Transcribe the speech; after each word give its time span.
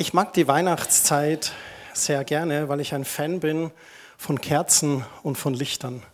Ich 0.00 0.14
mag 0.14 0.32
die 0.32 0.46
Weihnachtszeit 0.46 1.50
sehr 1.92 2.22
gerne, 2.22 2.68
weil 2.68 2.78
ich 2.78 2.94
ein 2.94 3.04
Fan 3.04 3.40
bin 3.40 3.72
von 4.16 4.40
Kerzen 4.40 5.04
und 5.24 5.34
von 5.34 5.54
Lichtern. 5.54 6.04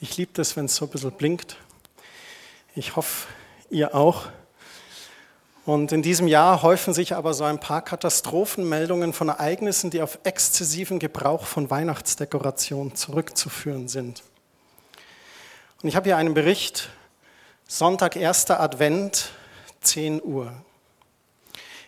Ich 0.00 0.16
liebe 0.16 0.32
das, 0.34 0.56
wenn 0.56 0.64
es 0.64 0.74
so 0.74 0.86
ein 0.86 0.90
bisschen 0.90 1.12
blinkt. 1.12 1.56
Ich 2.74 2.96
hoffe, 2.96 3.28
ihr 3.70 3.94
auch. 3.94 4.26
Und 5.64 5.92
in 5.92 6.02
diesem 6.02 6.26
Jahr 6.26 6.62
häufen 6.62 6.92
sich 6.92 7.14
aber 7.14 7.34
so 7.34 7.44
ein 7.44 7.60
paar 7.60 7.82
Katastrophenmeldungen 7.82 9.12
von 9.12 9.28
Ereignissen, 9.28 9.90
die 9.90 10.02
auf 10.02 10.18
exzessiven 10.24 10.98
Gebrauch 10.98 11.46
von 11.46 11.70
Weihnachtsdekoration 11.70 12.96
zurückzuführen 12.96 13.86
sind. 13.86 14.24
Und 15.84 15.88
ich 15.88 15.94
habe 15.94 16.08
hier 16.08 16.16
einen 16.16 16.34
Bericht, 16.34 16.90
Sonntag, 17.68 18.16
1. 18.16 18.50
Advent, 18.50 19.30
10 19.82 20.20
Uhr. 20.20 20.52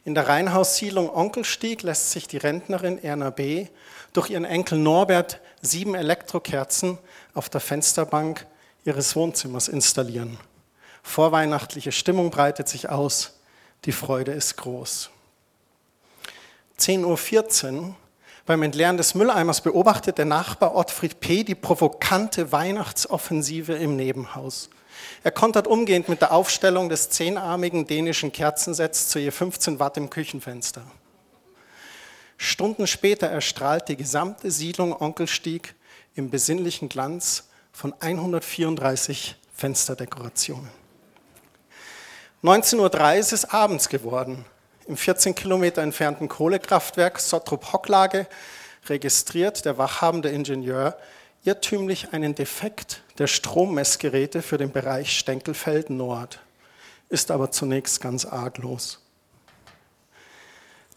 In 0.07 0.15
der 0.15 0.29
Reihenhaussiedlung 0.29 1.13
Onkelstieg 1.13 1.83
lässt 1.83 2.13
sich 2.13 2.29
die 2.29 2.37
Rentnerin 2.37 3.03
Erna 3.03 3.31
B. 3.31 3.67
durch 4.13 4.31
ihren 4.31 4.45
Enkel 4.45 4.79
Norbert 4.79 5.41
sieben 5.63 5.97
Elektrokerzen 5.97 6.99
auf 7.35 7.49
der 7.49 7.61
Fensterbank 7.61 8.47
ihres 8.85 9.17
Wohnzimmers 9.17 9.67
installieren. 9.67 10.39
Vorweihnachtliche 11.03 11.91
Stimmung 11.91 12.31
breitet 12.31 12.69
sich 12.69 12.89
aus, 12.89 13.41
die 13.85 13.91
Freude 13.91 14.31
ist 14.31 14.57
groß. 14.57 15.11
10.14 16.79 17.75
Uhr 17.75 17.97
beim 18.45 18.63
Entleeren 18.63 18.99
des 18.99 19.17
Mülleimers 19.17 19.61
beobachtet 19.61 20.19
der 20.19 20.25
Nachbar 20.25 20.77
Ottfried 20.77 21.19
P. 21.19 21.43
die 21.43 21.57
provokante 21.57 22.53
Weihnachtsoffensive 22.53 23.73
im 23.73 23.97
Nebenhaus. 23.97 24.71
Er 25.23 25.31
kontert 25.31 25.67
umgehend 25.67 26.09
mit 26.09 26.21
der 26.21 26.33
Aufstellung 26.33 26.89
des 26.89 27.11
zehnarmigen 27.11 27.87
dänischen 27.87 28.33
Kerzensets 28.33 29.09
zu 29.09 29.19
je 29.19 29.31
15 29.31 29.79
Watt 29.79 29.97
im 29.97 30.11
Küchenfenster. 30.11 30.83
Stunden 32.39 32.87
später 32.87 33.29
erstrahlt 33.29 33.89
die 33.89 33.97
gesamte 33.97 34.51
Siedlung 34.51 34.99
Onkelstieg 35.01 35.75
im 36.15 36.31
besinnlichen 36.31 36.89
Glanz 36.89 37.49
von 37.73 37.95
134 37.99 39.37
Fensterdekorationen. 39.55 40.69
19.30 42.43 42.79
Uhr 42.79 43.21
ist 43.33 43.55
abends 43.55 43.89
geworden. 43.89 44.45
Im 44.87 44.97
14 44.97 45.35
Kilometer 45.35 45.83
entfernten 45.83 46.29
Kohlekraftwerk 46.29 47.19
Sottrup-Hocklage 47.19 48.27
registriert 48.87 49.65
der 49.65 49.79
wachhabende 49.79 50.29
Ingenieur 50.29 50.97
irrtümlich 51.47 52.13
einen 52.13 52.35
Defekt 52.35 53.03
der 53.19 53.29
Strommessgeräte 53.29 54.43
für 54.43 54.59
den 54.59 54.73
Bereich 54.73 55.17
Stenkelfeld 55.17 55.91
Nord, 55.91 56.41
ist 57.09 57.31
aber 57.31 57.51
zunächst 57.51 58.01
ganz 58.01 58.25
arglos. 58.25 59.01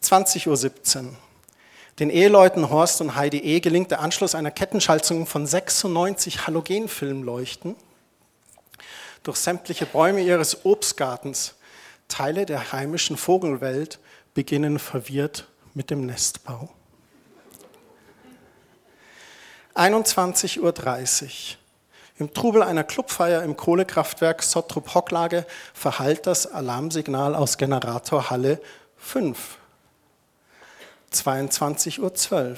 20.17 0.04 1.04
Uhr. 1.04 1.14
Den 2.00 2.10
Eheleuten 2.10 2.70
Horst 2.70 3.02
und 3.02 3.16
Heidi 3.16 3.40
E. 3.40 3.60
gelingt 3.60 3.92
der 3.92 4.00
Anschluss 4.00 4.34
einer 4.34 4.52
Kettenschaltung 4.52 5.26
von 5.26 5.46
96 5.46 6.48
Halogenfilmleuchten 6.48 7.76
durch 9.24 9.38
sämtliche 9.38 9.86
Bäume 9.86 10.22
ihres 10.22 10.66
Obstgartens. 10.66 11.56
Teile 12.08 12.46
der 12.46 12.72
heimischen 12.72 13.18
Vogelwelt 13.18 14.00
beginnen 14.34 14.80
verwirrt 14.80 15.48
mit 15.74 15.90
dem 15.90 16.06
Nestbau. 16.06 16.70
21.30 19.80 21.24
Uhr. 21.24 21.30
Im 22.18 22.34
Trubel 22.34 22.64
einer 22.64 22.84
Clubfeier 22.84 23.44
im 23.44 23.56
Kohlekraftwerk 23.56 24.44
Sottrup-Hocklage 24.44 25.46
verhallt 25.74 26.28
das 26.28 26.48
Alarmsignal 26.48 27.34
aus 27.34 27.58
Generatorhalle 27.58 28.60
5. 28.98 29.58
22.12 31.14 32.02
Uhr. 32.02 32.58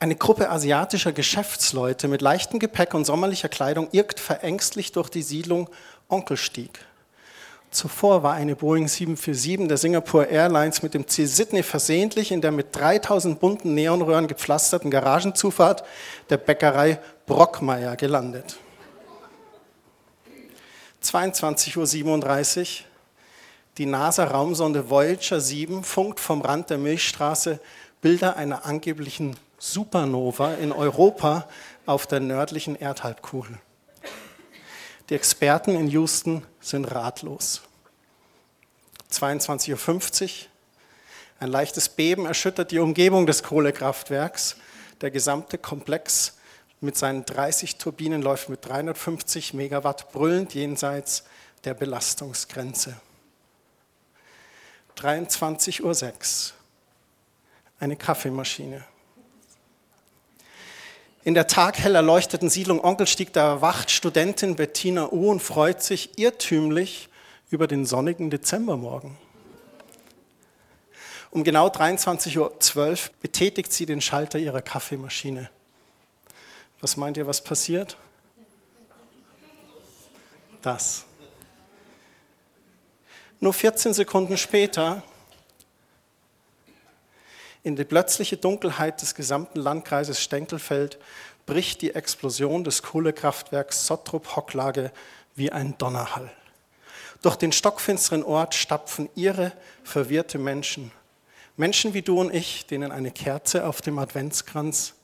Eine 0.00 0.16
Gruppe 0.16 0.50
asiatischer 0.50 1.12
Geschäftsleute 1.12 2.08
mit 2.08 2.22
leichtem 2.22 2.58
Gepäck 2.58 2.92
und 2.94 3.04
sommerlicher 3.04 3.48
Kleidung 3.48 3.86
irrt 3.92 4.18
verängstlich 4.18 4.90
durch 4.90 5.10
die 5.10 5.22
Siedlung 5.22 5.70
Onkelstieg. 6.08 6.80
Zuvor 7.70 8.24
war 8.24 8.34
eine 8.34 8.56
Boeing 8.56 8.88
747 8.88 9.68
der 9.68 9.76
Singapore 9.76 10.24
Airlines 10.26 10.82
mit 10.82 10.92
dem 10.92 11.06
Ziel 11.06 11.28
Sydney 11.28 11.62
versehentlich 11.62 12.32
in 12.32 12.40
der 12.40 12.50
mit 12.50 12.74
3000 12.74 13.38
bunten 13.38 13.74
Neonröhren 13.74 14.26
gepflasterten 14.26 14.90
Garagenzufahrt 14.90 15.84
der 16.30 16.38
Bäckerei 16.38 16.98
Brockmeier 17.26 17.94
gelandet. 17.94 18.58
22.37 21.04 22.60
Uhr. 22.60 22.66
Die 23.78 23.86
NASA-Raumsonde 23.86 24.90
Voyager 24.90 25.40
7 25.40 25.84
funkt 25.84 26.18
vom 26.18 26.42
Rand 26.42 26.70
der 26.70 26.78
Milchstraße 26.78 27.60
Bilder 28.00 28.36
einer 28.36 28.66
angeblichen 28.66 29.36
Supernova 29.58 30.54
in 30.54 30.72
Europa 30.72 31.46
auf 31.86 32.08
der 32.08 32.18
nördlichen 32.18 32.74
Erdhalbkugel. 32.74 33.58
Die 35.10 35.16
Experten 35.16 35.74
in 35.74 35.88
Houston 35.88 36.46
sind 36.60 36.84
ratlos. 36.84 37.62
22.50 39.10 40.22
Uhr. 40.22 40.30
Ein 41.40 41.48
leichtes 41.48 41.88
Beben 41.88 42.26
erschüttert 42.26 42.70
die 42.70 42.78
Umgebung 42.78 43.26
des 43.26 43.42
Kohlekraftwerks. 43.42 44.56
Der 45.00 45.10
gesamte 45.10 45.58
Komplex 45.58 46.38
mit 46.80 46.96
seinen 46.96 47.24
30 47.24 47.76
Turbinen 47.76 48.22
läuft 48.22 48.50
mit 48.50 48.64
350 48.64 49.52
Megawatt 49.52 50.12
brüllend 50.12 50.54
jenseits 50.54 51.24
der 51.64 51.74
Belastungsgrenze. 51.74 52.94
23.06 54.96 55.82
Uhr. 55.82 56.54
Eine 57.80 57.96
Kaffeemaschine. 57.96 58.84
In 61.22 61.34
der 61.34 61.46
taghell 61.46 61.94
erleuchteten 61.94 62.48
Siedlung 62.48 62.82
Onkelstieg, 62.82 63.32
da 63.32 63.60
wacht 63.60 63.90
Studentin 63.90 64.56
Bettina 64.56 65.12
U. 65.12 65.30
und 65.30 65.40
freut 65.40 65.82
sich 65.82 66.18
irrtümlich 66.18 67.10
über 67.50 67.66
den 67.66 67.84
sonnigen 67.84 68.30
Dezembermorgen. 68.30 69.18
Um 71.30 71.44
genau 71.44 71.68
23.12 71.68 72.38
Uhr 72.38 72.98
betätigt 73.20 73.72
sie 73.72 73.86
den 73.86 74.00
Schalter 74.00 74.38
ihrer 74.38 74.62
Kaffeemaschine. 74.62 75.50
Was 76.80 76.96
meint 76.96 77.18
ihr, 77.18 77.26
was 77.26 77.44
passiert? 77.44 77.98
Das. 80.62 81.04
Nur 83.40 83.52
14 83.52 83.92
Sekunden 83.92 84.38
später 84.38 85.02
in 87.62 87.76
die 87.76 87.84
plötzliche 87.84 88.36
Dunkelheit 88.36 89.02
des 89.02 89.14
gesamten 89.14 89.60
Landkreises 89.60 90.20
Stenkelfeld 90.20 90.98
bricht 91.46 91.82
die 91.82 91.94
Explosion 91.94 92.64
des 92.64 92.82
Kohlekraftwerks 92.82 93.86
Sottrup-Hocklage 93.86 94.92
wie 95.34 95.52
ein 95.52 95.76
Donnerhall. 95.78 96.30
Durch 97.22 97.36
den 97.36 97.52
stockfinsteren 97.52 98.22
Ort 98.22 98.54
stapfen 98.54 99.10
irre, 99.14 99.52
verwirrte 99.84 100.38
Menschen. 100.38 100.90
Menschen 101.56 101.92
wie 101.92 102.02
du 102.02 102.18
und 102.18 102.32
ich, 102.32 102.66
denen 102.66 102.92
eine 102.92 103.10
Kerze 103.10 103.66
auf 103.66 103.82
dem 103.82 103.98
Adventskranz 103.98 104.94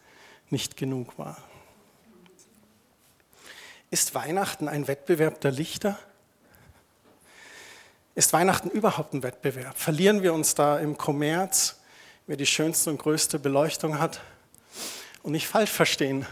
nicht 0.49 0.77
genug 0.77 1.19
war. 1.19 1.37
Ist 3.91 4.15
Weihnachten 4.15 4.69
ein 4.69 4.89
Wettbewerb 4.89 5.41
der 5.43 5.53
Lichter? 5.53 5.99
Ist 8.15 8.33
Weihnachten 8.33 8.71
überhaupt 8.71 9.13
ein 9.13 9.23
Wettbewerb? 9.23 9.77
Verlieren 9.77 10.23
wir 10.23 10.33
uns 10.33 10.55
da 10.55 10.79
im 10.79 10.97
Kommerz? 10.97 11.76
Wer 12.27 12.37
die 12.37 12.47
schönste 12.47 12.91
und 12.91 12.99
größte 12.99 13.39
Beleuchtung 13.39 14.01
hat. 14.01 14.21
Und 15.23 15.33
nicht 15.33 15.47
falsch 15.47 15.71
verstehen, 15.71 16.27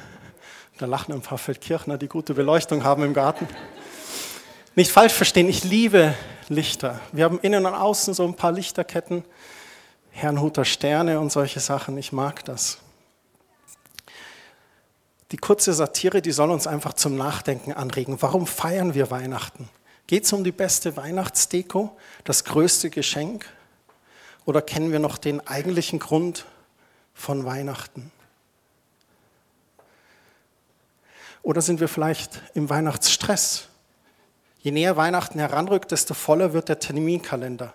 da 0.79 0.87
lachen 0.87 1.13
ein 1.13 1.23
paar 1.23 1.39
Feldkirchner, 1.39 1.99
die 1.99 2.09
gute 2.09 2.35
Beleuchtung 2.35 2.83
haben 2.83 3.05
im 3.05 3.15
Garten. 3.15 3.47
Nicht 4.75 4.91
falsch 4.91 5.13
verstehen, 5.13 5.49
ich 5.49 5.63
liebe 5.63 6.15
Lichter. 6.49 7.01
Wir 7.13 7.25
haben 7.25 7.39
innen 7.41 7.65
und 7.65 7.75
außen 7.75 8.13
so 8.13 8.27
ein 8.27 8.35
paar 8.35 8.51
Lichterketten, 8.51 9.25
Herrnhuter 10.11 10.65
Sterne 10.65 11.21
und 11.21 11.31
solche 11.31 11.61
Sachen. 11.61 11.97
Ich 11.97 12.11
mag 12.11 12.45
das. 12.45 12.79
Die 15.31 15.37
kurze 15.37 15.73
Satire, 15.73 16.23
die 16.23 16.33
soll 16.33 16.51
uns 16.51 16.67
einfach 16.67 16.95
zum 16.95 17.17
Nachdenken 17.17 17.73
anregen. 17.73 18.21
Warum 18.21 18.49
feiern 18.49 18.95
wir 18.95 19.13
Weihnachten? 19.13 19.69
Geht 20.09 20.25
es 20.25 20.33
um 20.33 20.43
die 20.43 20.53
beste 20.53 20.97
Weihnachtsdeko, 20.97 21.97
das 22.25 22.43
größte 22.45 22.91
Geschenk? 22.91 23.47
Oder 24.47 24.63
kennen 24.63 24.93
wir 24.93 24.99
noch 24.99 25.19
den 25.19 25.47
eigentlichen 25.47 25.99
Grund 25.99 26.45
von 27.15 27.45
Weihnachten? 27.45 28.11
Oder 31.43 31.61
sind 31.61 31.81
wir 31.81 31.89
vielleicht 31.89 32.41
im 32.55 32.71
Weihnachtsstress? 32.71 33.69
Je 34.61 34.71
näher 34.71 34.97
Weihnachten 34.97 35.39
heranrückt, 35.39 35.93
desto 35.93 36.15
voller 36.15 36.55
wird 36.55 36.71
der 36.71 36.79
Terminkalender. 36.79 37.75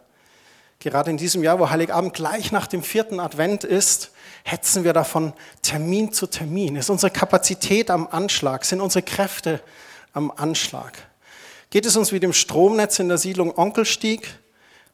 Gerade 0.80 1.12
in 1.12 1.18
diesem 1.18 1.44
Jahr, 1.44 1.60
wo 1.60 1.70
Heiligabend 1.70 2.14
gleich 2.14 2.52
nach 2.52 2.66
dem 2.66 2.82
vierten 2.82 3.20
Advent 3.20 3.64
ist, 3.64 4.12
hetzen 4.44 4.86
wir 4.86 4.94
davon 4.94 5.34
Termin 5.62 6.14
zu 6.14 6.26
Termin. 6.26 6.78
Ist 6.78 6.90
unsere 6.90 7.12
Kapazität 7.12 7.92
am 7.92 8.08
Anschlag? 8.08 8.66
Sind 8.66 8.82
unsere 8.82 9.04
Kräfte 9.04 9.62
am 10.14 10.32
Anschlag? 10.32 10.94
Geht 11.70 11.86
es 11.86 11.98
uns 11.98 12.12
wie 12.12 12.20
dem 12.20 12.34
Stromnetz 12.34 12.98
in 12.98 13.10
der 13.10 13.18
Siedlung 13.18 13.56
Onkelstieg? 13.56 14.40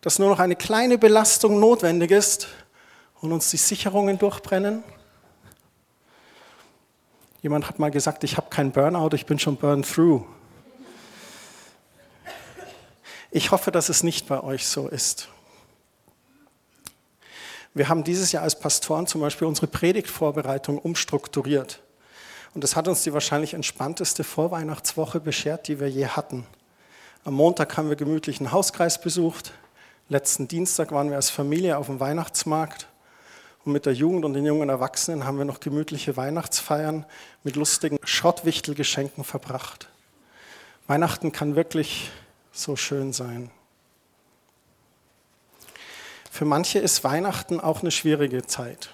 Dass 0.05 0.19
nur 0.19 0.29
noch 0.29 0.37
eine 0.37 0.55
kleine 0.55 0.99
Belastung 0.99 1.59
notwendig 1.59 2.11
ist 2.11 2.47
und 3.21 3.31
uns 3.31 3.49
die 3.49 3.57
Sicherungen 3.57 4.19
durchbrennen? 4.19 4.83
Jemand 7.41 7.67
hat 7.67 7.79
mal 7.79 7.89
gesagt, 7.89 8.23
ich 8.23 8.37
habe 8.37 8.51
keinen 8.51 8.71
Burnout, 8.71 9.15
ich 9.15 9.25
bin 9.25 9.39
schon 9.39 9.57
burned 9.57 9.91
through. 9.91 10.23
Ich 13.31 13.49
hoffe, 13.49 13.71
dass 13.71 13.89
es 13.89 14.03
nicht 14.03 14.27
bei 14.27 14.43
euch 14.43 14.67
so 14.67 14.87
ist. 14.87 15.27
Wir 17.73 17.89
haben 17.89 18.03
dieses 18.03 18.31
Jahr 18.31 18.43
als 18.43 18.59
Pastoren 18.59 19.07
zum 19.07 19.21
Beispiel 19.21 19.47
unsere 19.47 19.65
Predigtvorbereitung 19.65 20.77
umstrukturiert. 20.77 21.81
Und 22.53 22.63
das 22.63 22.75
hat 22.75 22.87
uns 22.87 23.01
die 23.01 23.11
wahrscheinlich 23.11 23.55
entspannteste 23.55 24.23
Vorweihnachtswoche 24.23 25.19
beschert, 25.19 25.67
die 25.67 25.79
wir 25.79 25.89
je 25.89 26.05
hatten. 26.05 26.45
Am 27.23 27.33
Montag 27.33 27.75
haben 27.75 27.89
wir 27.89 27.95
gemütlichen 27.95 28.51
Hauskreis 28.51 29.01
besucht. 29.01 29.51
Letzten 30.07 30.47
Dienstag 30.47 30.91
waren 30.91 31.09
wir 31.09 31.15
als 31.15 31.31
Familie 31.31 31.77
auf 31.77 31.87
dem 31.87 31.99
Weihnachtsmarkt. 31.99 32.87
Und 33.63 33.71
mit 33.71 33.87
der 33.87 33.93
Jugend 33.93 34.23
und 34.23 34.33
den 34.33 34.45
jungen 34.45 34.69
Erwachsenen 34.69 35.25
haben 35.25 35.39
wir 35.39 35.45
noch 35.45 35.59
gemütliche 35.59 36.15
Weihnachtsfeiern 36.15 37.05
mit 37.43 37.55
lustigen 37.55 37.97
Schrottwichtelgeschenken 38.03 39.23
verbracht. 39.23 39.89
Weihnachten 40.85 41.31
kann 41.31 41.55
wirklich 41.55 42.11
so 42.51 42.75
schön 42.75 43.11
sein. 43.11 43.49
Für 46.29 46.45
manche 46.45 46.77
ist 46.77 47.03
Weihnachten 47.03 47.59
auch 47.59 47.81
eine 47.81 47.89
schwierige 47.89 48.45
Zeit. 48.45 48.89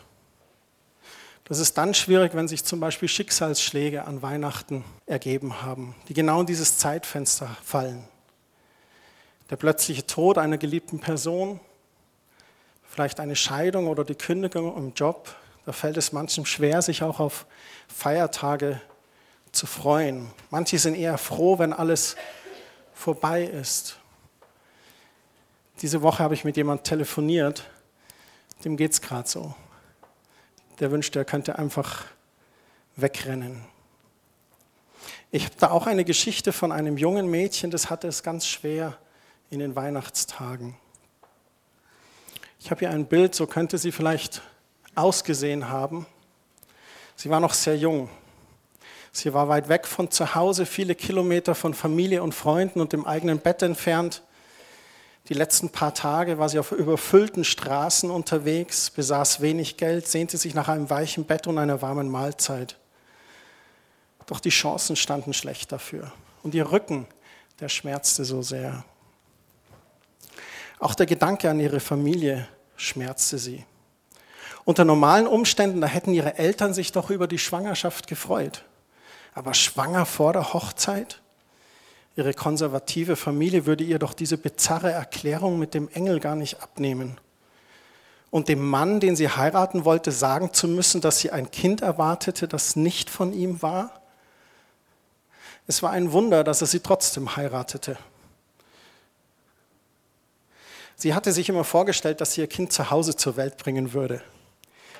Das 1.43 1.59
ist 1.59 1.77
dann 1.77 1.93
schwierig, 1.93 2.33
wenn 2.33 2.47
sich 2.47 2.63
zum 2.63 2.79
Beispiel 2.79 3.09
Schicksalsschläge 3.09 4.05
an 4.05 4.21
Weihnachten 4.21 4.85
ergeben 5.05 5.61
haben, 5.61 5.95
die 6.07 6.13
genau 6.13 6.39
in 6.39 6.45
dieses 6.45 6.77
Zeitfenster 6.77 7.57
fallen. 7.61 8.07
Der 9.51 9.57
plötzliche 9.57 10.07
Tod 10.07 10.37
einer 10.37 10.57
geliebten 10.57 10.99
Person, 10.99 11.59
vielleicht 12.85 13.19
eine 13.19 13.35
Scheidung 13.35 13.87
oder 13.87 14.05
die 14.05 14.15
Kündigung 14.15 14.77
im 14.77 14.93
Job, 14.93 15.35
da 15.65 15.73
fällt 15.73 15.97
es 15.97 16.13
manchem 16.13 16.45
schwer, 16.45 16.81
sich 16.81 17.03
auch 17.03 17.19
auf 17.19 17.45
Feiertage 17.89 18.79
zu 19.51 19.67
freuen. 19.67 20.31
Manche 20.51 20.79
sind 20.79 20.95
eher 20.95 21.17
froh, 21.17 21.59
wenn 21.59 21.73
alles 21.73 22.15
vorbei 22.93 23.43
ist. 23.43 23.97
Diese 25.81 26.01
Woche 26.01 26.23
habe 26.23 26.33
ich 26.33 26.45
mit 26.45 26.55
jemandem 26.55 26.85
telefoniert, 26.85 27.69
dem 28.63 28.77
geht 28.77 28.93
es 28.93 29.01
gerade 29.01 29.27
so. 29.27 29.53
Der 30.79 30.91
wünscht, 30.91 31.13
er 31.17 31.25
könnte 31.25 31.59
einfach 31.59 32.05
wegrennen. 32.95 33.65
Ich 35.29 35.43
habe 35.43 35.55
da 35.59 35.71
auch 35.71 35.87
eine 35.87 36.05
Geschichte 36.05 36.53
von 36.53 36.71
einem 36.71 36.97
jungen 36.97 37.27
Mädchen, 37.29 37.69
das 37.69 37.89
hatte 37.89 38.07
es 38.07 38.23
ganz 38.23 38.47
schwer 38.47 38.97
in 39.51 39.59
den 39.59 39.75
Weihnachtstagen. 39.75 40.75
Ich 42.59 42.71
habe 42.71 42.79
hier 42.79 42.89
ein 42.89 43.05
Bild, 43.05 43.35
so 43.35 43.47
könnte 43.47 43.77
sie 43.77 43.91
vielleicht 43.91 44.41
ausgesehen 44.95 45.67
haben. 45.67 46.05
Sie 47.17 47.29
war 47.29 47.41
noch 47.41 47.53
sehr 47.53 47.77
jung. 47.77 48.09
Sie 49.11 49.33
war 49.33 49.49
weit 49.49 49.67
weg 49.67 49.87
von 49.87 50.09
zu 50.09 50.35
Hause, 50.35 50.65
viele 50.65 50.95
Kilometer 50.95 51.53
von 51.53 51.73
Familie 51.73 52.23
und 52.23 52.33
Freunden 52.33 52.79
und 52.79 52.93
dem 52.93 53.05
eigenen 53.05 53.39
Bett 53.39 53.61
entfernt. 53.61 54.23
Die 55.27 55.33
letzten 55.33 55.69
paar 55.69 55.93
Tage 55.93 56.39
war 56.39 56.47
sie 56.47 56.57
auf 56.57 56.71
überfüllten 56.71 57.43
Straßen 57.43 58.09
unterwegs, 58.09 58.89
besaß 58.89 59.41
wenig 59.41 59.75
Geld, 59.75 60.07
sehnte 60.07 60.37
sich 60.37 60.55
nach 60.55 60.69
einem 60.69 60.89
weichen 60.89 61.25
Bett 61.25 61.45
und 61.45 61.57
einer 61.57 61.81
warmen 61.81 62.09
Mahlzeit. 62.09 62.77
Doch 64.27 64.39
die 64.39 64.49
Chancen 64.49 64.95
standen 64.95 65.33
schlecht 65.33 65.73
dafür. 65.73 66.13
Und 66.41 66.55
ihr 66.55 66.71
Rücken, 66.71 67.05
der 67.59 67.67
schmerzte 67.67 68.23
so 68.23 68.41
sehr. 68.41 68.85
Auch 70.81 70.95
der 70.95 71.05
Gedanke 71.05 71.47
an 71.47 71.59
ihre 71.59 71.79
Familie 71.79 72.47
schmerzte 72.75 73.37
sie. 73.37 73.65
Unter 74.65 74.83
normalen 74.83 75.27
Umständen, 75.27 75.79
da 75.79 75.85
hätten 75.85 76.11
ihre 76.11 76.39
Eltern 76.39 76.73
sich 76.73 76.91
doch 76.91 77.11
über 77.11 77.27
die 77.27 77.37
Schwangerschaft 77.37 78.07
gefreut. 78.07 78.65
Aber 79.35 79.53
schwanger 79.53 80.07
vor 80.07 80.33
der 80.33 80.53
Hochzeit? 80.53 81.21
Ihre 82.15 82.33
konservative 82.33 83.15
Familie 83.15 83.67
würde 83.67 83.83
ihr 83.83 83.99
doch 83.99 84.13
diese 84.13 84.39
bizarre 84.39 84.91
Erklärung 84.91 85.59
mit 85.59 85.75
dem 85.75 85.87
Engel 85.89 86.19
gar 86.19 86.35
nicht 86.35 86.63
abnehmen. 86.63 87.19
Und 88.31 88.49
dem 88.49 88.67
Mann, 88.67 88.99
den 88.99 89.15
sie 89.15 89.29
heiraten 89.29 89.85
wollte, 89.85 90.11
sagen 90.11 90.51
zu 90.51 90.67
müssen, 90.67 90.99
dass 90.99 91.19
sie 91.19 91.29
ein 91.29 91.51
Kind 91.51 91.81
erwartete, 91.81 92.47
das 92.47 92.75
nicht 92.75 93.11
von 93.11 93.33
ihm 93.33 93.61
war? 93.61 94.01
Es 95.67 95.83
war 95.83 95.91
ein 95.91 96.11
Wunder, 96.11 96.43
dass 96.43 96.61
er 96.61 96.67
sie 96.67 96.79
trotzdem 96.79 97.35
heiratete. 97.35 97.99
Sie 101.01 101.15
hatte 101.15 101.31
sich 101.31 101.49
immer 101.49 101.63
vorgestellt, 101.63 102.21
dass 102.21 102.33
sie 102.33 102.41
ihr 102.41 102.47
Kind 102.47 102.71
zu 102.71 102.91
Hause 102.91 103.15
zur 103.15 103.35
Welt 103.35 103.57
bringen 103.57 103.93
würde. 103.93 104.21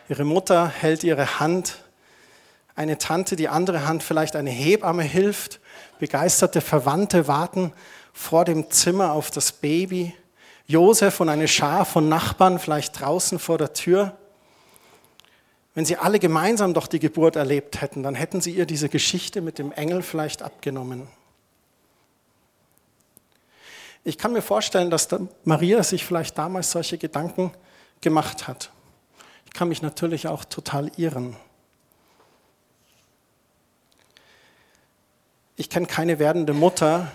Ihre 0.10 0.24
Mutter 0.24 0.68
hält 0.68 1.04
ihre 1.04 1.40
Hand 1.40 1.76
eine 2.74 2.98
Tante, 2.98 3.36
die 3.36 3.48
andere 3.48 3.86
Hand 3.86 4.02
vielleicht 4.02 4.36
eine 4.36 4.50
Hebamme 4.50 5.04
hilft, 5.04 5.60
begeisterte 6.00 6.60
Verwandte 6.60 7.28
warten 7.28 7.72
vor 8.14 8.46
dem 8.46 8.72
Zimmer 8.72 9.12
auf 9.12 9.30
das 9.30 9.52
Baby, 9.52 10.16
Josef 10.66 11.20
und 11.20 11.30
eine 11.30 11.48
Schar 11.48 11.86
von 11.86 12.10
Nachbarn 12.10 12.58
vielleicht 12.58 13.00
draußen 13.00 13.38
vor 13.38 13.60
der 13.60 13.74
Tür. 13.74 14.18
Wenn 15.76 15.86
sie 15.86 15.98
alle 15.98 16.18
gemeinsam 16.18 16.74
doch 16.74 16.88
die 16.88 16.98
Geburt 16.98 17.36
erlebt 17.36 17.80
hätten, 17.80 18.02
dann 18.02 18.16
hätten 18.16 18.42
sie 18.42 18.54
ihr 18.56 18.66
diese 18.66 18.90
Geschichte 18.90 19.40
mit 19.40 19.60
dem 19.60 19.72
Engel 19.72 20.02
vielleicht 20.02 20.42
abgenommen. 20.42 21.08
Ich 24.04 24.18
kann 24.18 24.34
mir 24.34 24.42
vorstellen, 24.42 24.90
dass 24.90 25.08
Maria 25.44 25.84
sich 25.84 26.06
vielleicht 26.06 26.38
damals 26.38 26.72
solche 26.72 26.98
Gedanken 26.98 27.52
gemacht 28.02 28.48
hat. 28.48 28.72
Ich 29.46 29.54
kann 29.54 29.68
mich 29.68 29.82
natürlich 29.82 30.28
auch 30.28 30.44
total 30.44 30.92
irren. 30.98 31.36
Ich 35.56 35.70
kenne 35.70 35.86
keine 35.86 36.18
werdende 36.18 36.54
Mutter, 36.54 37.12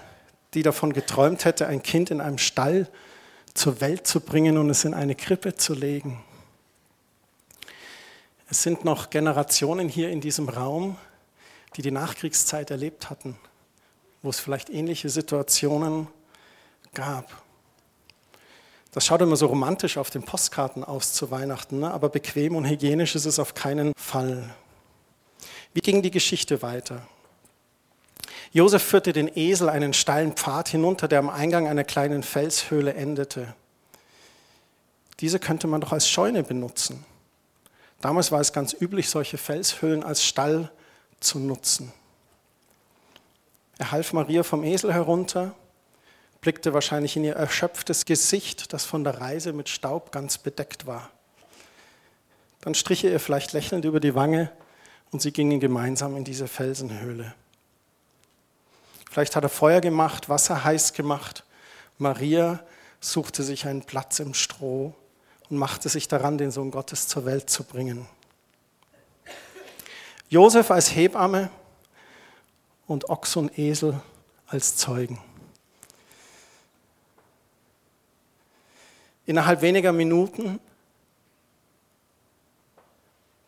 die 0.54 0.62
davon 0.62 0.92
geträumt 0.92 1.44
hätte, 1.44 1.66
ein 1.66 1.82
Kind 1.82 2.12
in 2.12 2.20
einem 2.20 2.38
Stall 2.38 2.88
zur 3.54 3.80
Welt 3.80 4.06
zu 4.06 4.20
bringen 4.20 4.56
und 4.56 4.70
es 4.70 4.84
in 4.84 4.94
eine 4.94 5.16
Krippe 5.16 5.56
zu 5.56 5.74
legen. 5.74 6.22
Es 8.48 8.62
sind 8.62 8.84
noch 8.84 9.10
Generationen 9.10 9.88
hier 9.88 10.10
in 10.10 10.20
diesem 10.20 10.48
Raum, 10.48 10.96
die 11.74 11.82
die 11.82 11.90
Nachkriegszeit 11.90 12.70
erlebt 12.70 13.10
hatten, 13.10 13.36
wo 14.22 14.30
es 14.30 14.38
vielleicht 14.38 14.70
ähnliche 14.70 15.08
Situationen 15.08 16.06
gab. 16.96 17.30
Das 18.90 19.04
schaut 19.04 19.20
immer 19.20 19.36
so 19.36 19.46
romantisch 19.46 19.98
auf 19.98 20.08
den 20.08 20.22
Postkarten 20.22 20.82
aus 20.82 21.12
zu 21.12 21.30
Weihnachten, 21.30 21.80
ne? 21.80 21.92
aber 21.92 22.08
bequem 22.08 22.56
und 22.56 22.64
hygienisch 22.64 23.14
ist 23.14 23.26
es 23.26 23.38
auf 23.38 23.52
keinen 23.52 23.92
Fall. 23.96 24.54
Wie 25.74 25.80
ging 25.80 26.00
die 26.00 26.10
Geschichte 26.10 26.62
weiter? 26.62 27.06
Josef 28.52 28.82
führte 28.82 29.12
den 29.12 29.30
Esel 29.36 29.68
einen 29.68 29.92
steilen 29.92 30.32
Pfad 30.32 30.70
hinunter, 30.70 31.08
der 31.08 31.18
am 31.18 31.28
Eingang 31.28 31.68
einer 31.68 31.84
kleinen 31.84 32.22
Felshöhle 32.22 32.94
endete. 32.94 33.54
Diese 35.20 35.38
könnte 35.38 35.66
man 35.66 35.82
doch 35.82 35.92
als 35.92 36.08
Scheune 36.08 36.42
benutzen. 36.42 37.04
Damals 38.00 38.32
war 38.32 38.40
es 38.40 38.54
ganz 38.54 38.74
üblich, 38.78 39.10
solche 39.10 39.36
Felshöhlen 39.36 40.02
als 40.02 40.24
Stall 40.24 40.70
zu 41.20 41.38
nutzen. 41.38 41.92
Er 43.76 43.90
half 43.90 44.14
Maria 44.14 44.42
vom 44.42 44.64
Esel 44.64 44.94
herunter, 44.94 45.54
blickte 46.40 46.74
wahrscheinlich 46.74 47.16
in 47.16 47.24
ihr 47.24 47.34
erschöpftes 47.34 48.04
Gesicht, 48.04 48.72
das 48.72 48.84
von 48.84 49.04
der 49.04 49.20
Reise 49.20 49.52
mit 49.52 49.68
Staub 49.68 50.12
ganz 50.12 50.38
bedeckt 50.38 50.86
war. 50.86 51.10
Dann 52.60 52.74
strich 52.74 53.04
er 53.04 53.12
ihr 53.12 53.20
vielleicht 53.20 53.52
lächelnd 53.52 53.84
über 53.84 54.00
die 54.00 54.14
Wange 54.14 54.50
und 55.12 55.22
sie 55.22 55.32
gingen 55.32 55.60
gemeinsam 55.60 56.16
in 56.16 56.24
diese 56.24 56.48
Felsenhöhle. 56.48 57.34
Vielleicht 59.10 59.36
hat 59.36 59.44
er 59.44 59.48
Feuer 59.48 59.80
gemacht, 59.80 60.28
Wasser 60.28 60.64
heiß 60.64 60.92
gemacht. 60.92 61.44
Maria 61.98 62.60
suchte 63.00 63.42
sich 63.42 63.66
einen 63.66 63.82
Platz 63.82 64.18
im 64.18 64.34
Stroh 64.34 64.94
und 65.48 65.56
machte 65.56 65.88
sich 65.88 66.08
daran, 66.08 66.38
den 66.38 66.50
Sohn 66.50 66.70
Gottes 66.70 67.08
zur 67.08 67.24
Welt 67.24 67.48
zu 67.48 67.64
bringen. 67.64 68.06
Josef 70.28 70.70
als 70.70 70.94
Hebamme 70.94 71.50
und 72.86 73.08
Ochs 73.08 73.36
und 73.36 73.58
Esel 73.58 74.00
als 74.48 74.76
Zeugen. 74.76 75.18
Innerhalb 79.26 79.60
weniger 79.60 79.92
Minuten, 79.92 80.60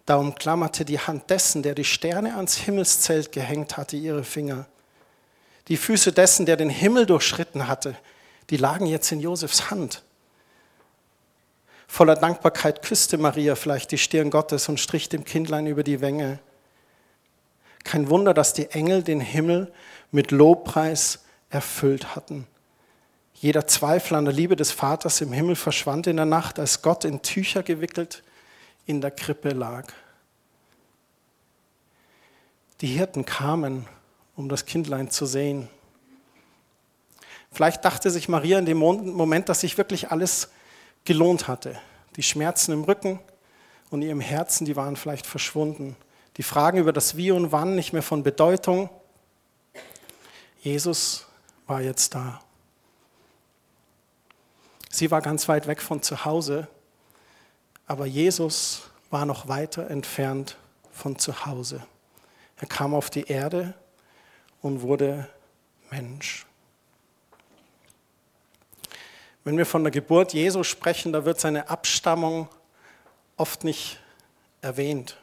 da 0.07 0.17
umklammerte 0.17 0.85
die 0.85 0.99
Hand 0.99 1.31
dessen, 1.31 1.63
der 1.63 1.75
die 1.75 1.85
Sterne 1.85 2.35
ans 2.35 2.57
Himmelszelt 2.57 3.31
gehängt 3.31 3.77
hatte, 3.77 3.97
ihre 3.97 4.25
Finger. 4.25 4.67
Die 5.69 5.77
Füße 5.77 6.13
dessen, 6.13 6.47
der 6.47 6.57
den 6.57 6.71
Himmel 6.71 7.07
durchschritten 7.07 7.69
hatte, 7.69 7.95
die 8.51 8.57
lagen 8.57 8.87
jetzt 8.87 9.13
in 9.13 9.21
Josefs 9.21 9.71
Hand. 9.71 10.03
Voller 11.87 12.17
Dankbarkeit 12.17 12.83
küsste 12.83 13.19
Maria 13.19 13.55
vielleicht 13.55 13.93
die 13.93 13.99
Stirn 13.99 14.31
Gottes 14.31 14.69
und 14.69 14.81
strich 14.81 15.09
dem 15.09 15.25
Kindlein 15.25 15.67
über 15.67 15.85
die 15.85 16.01
Wänge. 16.01 16.39
Kein 17.85 18.09
Wunder, 18.09 18.35
dass 18.35 18.53
die 18.53 18.71
Engel 18.71 19.03
den 19.03 19.21
Himmel 19.21 19.73
mit 20.11 20.31
Lobpreis 20.31 21.21
erfüllt 21.51 22.17
hatten. 22.17 22.47
Jeder 23.41 23.69
Zweifel 23.69 24.17
an 24.17 24.25
der 24.25 24.35
Liebe 24.35 24.57
des 24.57 24.73
Vaters 24.73 25.21
im 25.21 25.33
Himmel 25.33 25.55
verschwand 25.55 26.09
in 26.09 26.17
der 26.17 26.27
Nacht, 26.27 26.59
als 26.59 26.83
Gott 26.83 27.05
in 27.05 27.23
Tücher 27.23 27.63
gewickelt 27.63 28.25
in 28.85 29.01
der 29.01 29.13
Krippe 29.13 29.51
lag. 29.51 29.93
Die 32.81 32.89
Hirten 32.89 33.25
kamen, 33.25 33.87
um 34.35 34.49
das 34.49 34.67
Kindlein 34.67 35.11
zu 35.11 35.25
sehen. 35.25 35.69
Vielleicht 37.53 37.85
dachte 37.85 38.11
sich 38.11 38.29
Maria 38.29 38.59
in 38.59 38.67
dem 38.67 38.79
Moment, 38.79 39.49
dass 39.49 39.61
sich 39.61 39.79
wirklich 39.79 40.11
alles 40.11 40.49
gelohnt 41.05 41.47
hatte. 41.47 41.81
Die 42.17 42.25
Schmerzen 42.25 42.73
im 42.73 42.83
Rücken 42.83 43.21
und 43.91 44.03
ihrem 44.03 44.21
Herzen, 44.21 44.65
die 44.65 44.75
waren 44.75 44.97
vielleicht 44.97 45.27
verschwunden. 45.27 45.97
Die 46.39 46.43
Fragen 46.43 46.79
über 46.79 46.93
das 46.93 47.17
Wie 47.17 47.31
und 47.31 47.53
Wann 47.53 47.77
nicht 47.77 47.93
mehr 47.93 48.03
von 48.03 48.25
Bedeutung. 48.25 48.91
Jesus 50.61 51.27
war 51.69 51.81
jetzt 51.81 52.17
da. 52.17 52.41
Sie 54.89 55.11
war 55.11 55.21
ganz 55.21 55.49
weit 55.49 55.67
weg 55.67 55.83
von 55.83 56.03
zu 56.03 56.25
Hause, 56.25 56.69
aber 57.87 58.07
Jesus 58.07 58.83
war 59.11 59.27
noch 59.27 59.49
weiter 59.49 59.91
entfernt 59.91 60.57
von 60.93 61.19
zu 61.19 61.47
Hause. 61.47 61.83
Er 62.57 62.67
kam 62.67 62.95
auf 62.95 63.11
die 63.11 63.29
Erde 63.29 63.75
und 64.61 64.83
wurde 64.83 65.29
Mensch. 65.91 66.47
Wenn 69.45 69.57
wir 69.57 69.67
von 69.67 69.83
der 69.83 69.91
Geburt 69.91 70.35
Jesu 70.35 70.63
sprechen, 70.63 71.13
da 71.13 71.25
wird 71.25 71.41
seine 71.41 71.71
Abstammung 71.71 72.49
oft 73.37 73.65
nicht 73.65 74.01
erwähnt. 74.61 75.17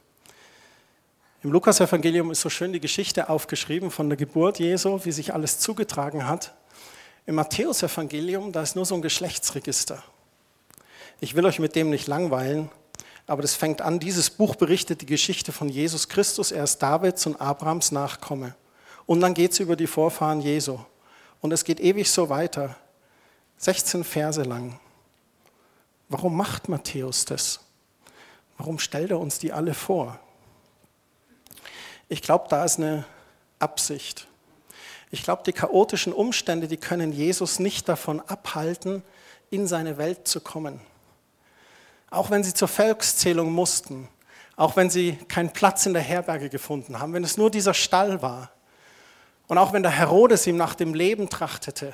Im 1.44 1.52
Lukasevangelium 1.52 2.32
ist 2.32 2.42
so 2.42 2.50
schön 2.50 2.74
die 2.74 2.80
Geschichte 2.80 3.30
aufgeschrieben 3.30 3.92
von 3.92 4.10
der 4.10 4.18
Geburt 4.18 4.58
Jesu, 4.58 5.02
wie 5.04 5.12
sich 5.12 5.34
alles 5.34 5.60
zugetragen 5.60 6.28
hat. 6.28 6.56
Im 7.26 7.36
Matthäusevangelium, 7.36 8.52
da 8.52 8.62
ist 8.62 8.76
nur 8.76 8.86
so 8.86 8.96
ein 8.96 9.02
Geschlechtsregister. 9.02 10.04
Ich 11.20 11.36
will 11.36 11.46
euch 11.46 11.60
mit 11.60 11.76
dem 11.76 11.90
nicht 11.90 12.08
langweilen, 12.08 12.70
aber 13.26 13.42
das 13.42 13.56
fängt 13.56 13.82
an, 13.82 14.00
dieses 14.00 14.30
Buch 14.30 14.56
berichtet 14.56 15.02
die 15.02 15.08
Geschichte 15.08 15.52
von 15.52 15.68
Jesus 15.68 16.08
Christus, 16.08 16.52
er 16.52 16.64
ist 16.64 16.80
Davids 16.80 17.26
und 17.26 17.42
Abrahams 17.42 17.92
Nachkomme. 17.92 18.56
Und 19.08 19.22
dann 19.22 19.34
geht 19.34 19.54
es 19.54 19.60
über 19.60 19.76
die 19.76 19.88
Vorfahren 19.88 20.42
Jesu. 20.42 20.80
Und 21.42 21.52
es 21.52 21.64
geht 21.64 21.80
ewig 21.80 22.12
so 22.12 22.30
weiter. 22.30 22.76
16 23.58 24.04
Verse 24.04 24.44
lang. 24.44 24.80
Warum 26.10 26.36
macht 26.36 26.70
Matthäus 26.70 27.26
das? 27.26 27.60
Warum 28.58 28.80
stellt 28.80 29.12
er 29.12 29.20
uns 29.20 29.40
die 29.40 29.52
alle 29.52 29.74
vor? 29.74 30.20
Ich 32.08 32.22
glaube, 32.22 32.46
da 32.50 32.64
ist 32.64 32.78
eine 32.78 33.06
Absicht. 33.58 34.28
Ich 35.16 35.24
glaube, 35.24 35.44
die 35.46 35.54
chaotischen 35.54 36.12
Umstände, 36.12 36.68
die 36.68 36.76
können 36.76 37.14
Jesus 37.14 37.60
nicht 37.60 37.88
davon 37.88 38.20
abhalten, 38.20 39.02
in 39.50 39.66
seine 39.66 39.98
Welt 39.98 40.28
zu 40.28 40.42
kommen. 40.42 40.82
Auch 42.12 42.32
wenn 42.32 42.44
sie 42.44 42.54
zur 42.54 42.68
Volkszählung 42.68 43.54
mussten, 43.54 44.10
auch 44.58 44.76
wenn 44.76 44.90
sie 44.90 45.14
keinen 45.30 45.54
Platz 45.54 45.86
in 45.86 45.94
der 45.94 46.02
Herberge 46.02 46.50
gefunden 46.50 47.00
haben, 47.00 47.14
wenn 47.14 47.24
es 47.24 47.38
nur 47.38 47.50
dieser 47.50 47.74
Stall 47.74 48.22
war 48.22 48.52
und 49.48 49.58
auch 49.58 49.72
wenn 49.72 49.84
der 49.84 49.94
Herodes 49.94 50.48
ihm 50.48 50.58
nach 50.58 50.76
dem 50.76 50.94
Leben 50.94 51.30
trachtete, 51.30 51.94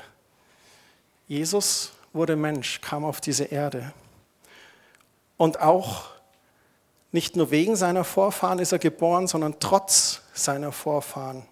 Jesus 1.28 1.92
wurde 2.14 2.36
Mensch, 2.36 2.82
kam 2.82 3.06
auf 3.06 3.22
diese 3.22 3.44
Erde. 3.44 3.94
Und 5.38 5.62
auch 5.62 6.06
nicht 7.12 7.36
nur 7.36 7.52
wegen 7.52 7.76
seiner 7.76 8.04
Vorfahren 8.04 8.58
ist 8.58 8.72
er 8.72 8.80
geboren, 8.80 9.28
sondern 9.28 9.60
trotz 9.60 10.22
seiner 10.34 10.72
Vorfahren. 10.72 11.46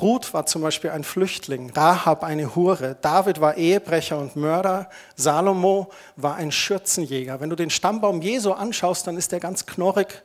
Ruth 0.00 0.32
war 0.32 0.46
zum 0.46 0.62
Beispiel 0.62 0.90
ein 0.90 1.04
Flüchtling, 1.04 1.70
Rahab 1.70 2.24
eine 2.24 2.54
Hure, 2.54 2.96
David 3.02 3.40
war 3.40 3.56
Ehebrecher 3.56 4.18
und 4.18 4.36
Mörder, 4.36 4.88
Salomo 5.16 5.90
war 6.16 6.36
ein 6.36 6.50
Schürzenjäger. 6.50 7.40
Wenn 7.40 7.50
du 7.50 7.56
den 7.56 7.68
Stammbaum 7.68 8.22
Jesu 8.22 8.52
anschaust, 8.52 9.06
dann 9.06 9.18
ist 9.18 9.32
er 9.32 9.40
ganz 9.40 9.66
knorrig 9.66 10.22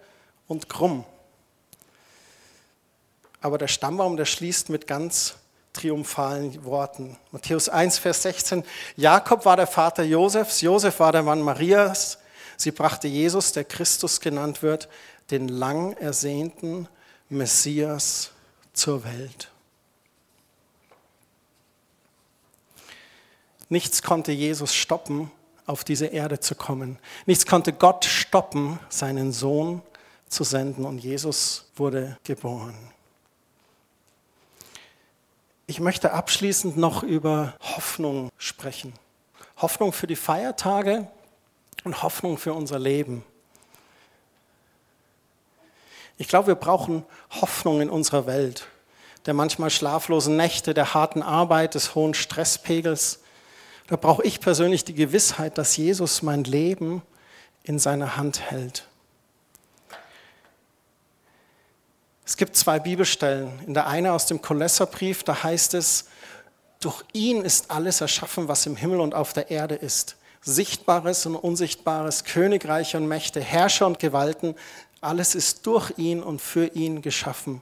und 0.47 0.69
krumm. 0.69 1.03
Aber 3.41 3.57
der 3.57 3.67
Stammbaum, 3.67 4.15
der 4.15 4.25
schließt 4.25 4.69
mit 4.69 4.87
ganz 4.87 5.35
triumphalen 5.73 6.63
Worten. 6.65 7.17
Matthäus 7.31 7.69
1, 7.69 7.99
Vers 7.99 8.23
16. 8.23 8.63
Jakob 8.95 9.45
war 9.45 9.57
der 9.57 9.67
Vater 9.67 10.03
Josefs, 10.03 10.61
Josef 10.61 10.99
war 10.99 11.11
der 11.11 11.23
Mann 11.23 11.41
Marias. 11.41 12.17
Sie 12.55 12.71
brachte 12.71 13.07
Jesus, 13.07 13.51
der 13.51 13.65
Christus 13.65 14.19
genannt 14.19 14.63
wird, 14.63 14.89
den 15.29 15.47
lang 15.49 15.93
ersehnten 15.93 16.87
Messias 17.29 18.31
zur 18.73 19.03
Welt. 19.03 19.51
Nichts 23.69 24.01
konnte 24.01 24.31
Jesus 24.31 24.73
stoppen, 24.73 25.31
auf 25.65 25.83
diese 25.83 26.07
Erde 26.07 26.39
zu 26.39 26.55
kommen. 26.55 26.97
Nichts 27.25 27.45
konnte 27.45 27.73
Gott 27.73 28.05
stoppen, 28.05 28.79
seinen 28.89 29.31
Sohn 29.31 29.81
zu 30.29 30.43
senden. 30.43 30.85
Und 30.85 30.99
Jesus 30.99 31.69
wurde 31.75 32.17
geboren. 32.23 32.75
Ich 35.65 35.81
möchte 35.81 36.13
abschließend 36.13 36.77
noch 36.77 37.03
über 37.03 37.53
Hoffnung 37.61 38.29
sprechen. 38.37 38.93
Hoffnung 39.57 39.91
für 39.91 40.07
die 40.07 40.15
Feiertage 40.15 41.07
und 41.83 42.03
Hoffnung 42.03 42.37
für 42.37 42.53
unser 42.53 42.79
Leben. 42.79 43.23
Ich 46.17 46.29
glaube, 46.29 46.47
wir 46.47 46.55
brauchen 46.55 47.05
Hoffnung 47.41 47.81
in 47.81 47.89
unserer 47.89 48.25
Welt, 48.25 48.67
der 49.25 49.33
manchmal 49.33 49.69
schlaflosen 49.69 50.37
Nächte, 50.37 50.73
der 50.73 50.93
harten 50.93 51.21
Arbeit, 51.21 51.75
des 51.75 51.95
hohen 51.95 52.13
Stresspegels. 52.13 53.19
Da 53.87 53.95
brauche 53.95 54.23
ich 54.23 54.41
persönlich 54.41 54.83
die 54.83 54.93
Gewissheit, 54.93 55.57
dass 55.57 55.77
Jesus 55.77 56.21
mein 56.21 56.43
Leben 56.43 57.01
in 57.63 57.79
seiner 57.79 58.17
Hand 58.17 58.41
hält. 58.41 58.85
Es 62.25 62.35
gibt 62.35 62.57
zwei 62.57 62.79
Bibelstellen. 62.79 63.61
In 63.65 63.73
der 63.73 63.87
eine 63.87 64.11
aus 64.11 64.25
dem 64.25 64.41
Kolosserbrief, 64.41 65.23
da 65.23 65.43
heißt 65.43 65.73
es, 65.75 66.09
durch 66.81 67.01
ihn 67.13 67.41
ist 67.41 67.71
alles 67.71 68.01
erschaffen, 68.01 68.49
was 68.49 68.65
im 68.65 68.75
Himmel 68.75 68.99
und 68.99 69.15
auf 69.15 69.31
der 69.31 69.49
Erde 69.49 69.75
ist. 69.75 70.17
Sichtbares 70.41 71.25
und 71.25 71.35
Unsichtbares, 71.35 72.25
Königreiche 72.25 72.97
und 72.97 73.07
Mächte, 73.07 73.39
Herrscher 73.39 73.87
und 73.87 73.99
Gewalten, 73.99 74.55
alles 74.99 75.35
ist 75.35 75.65
durch 75.65 75.93
ihn 75.97 76.21
und 76.21 76.41
für 76.41 76.67
ihn 76.67 77.01
geschaffen. 77.01 77.61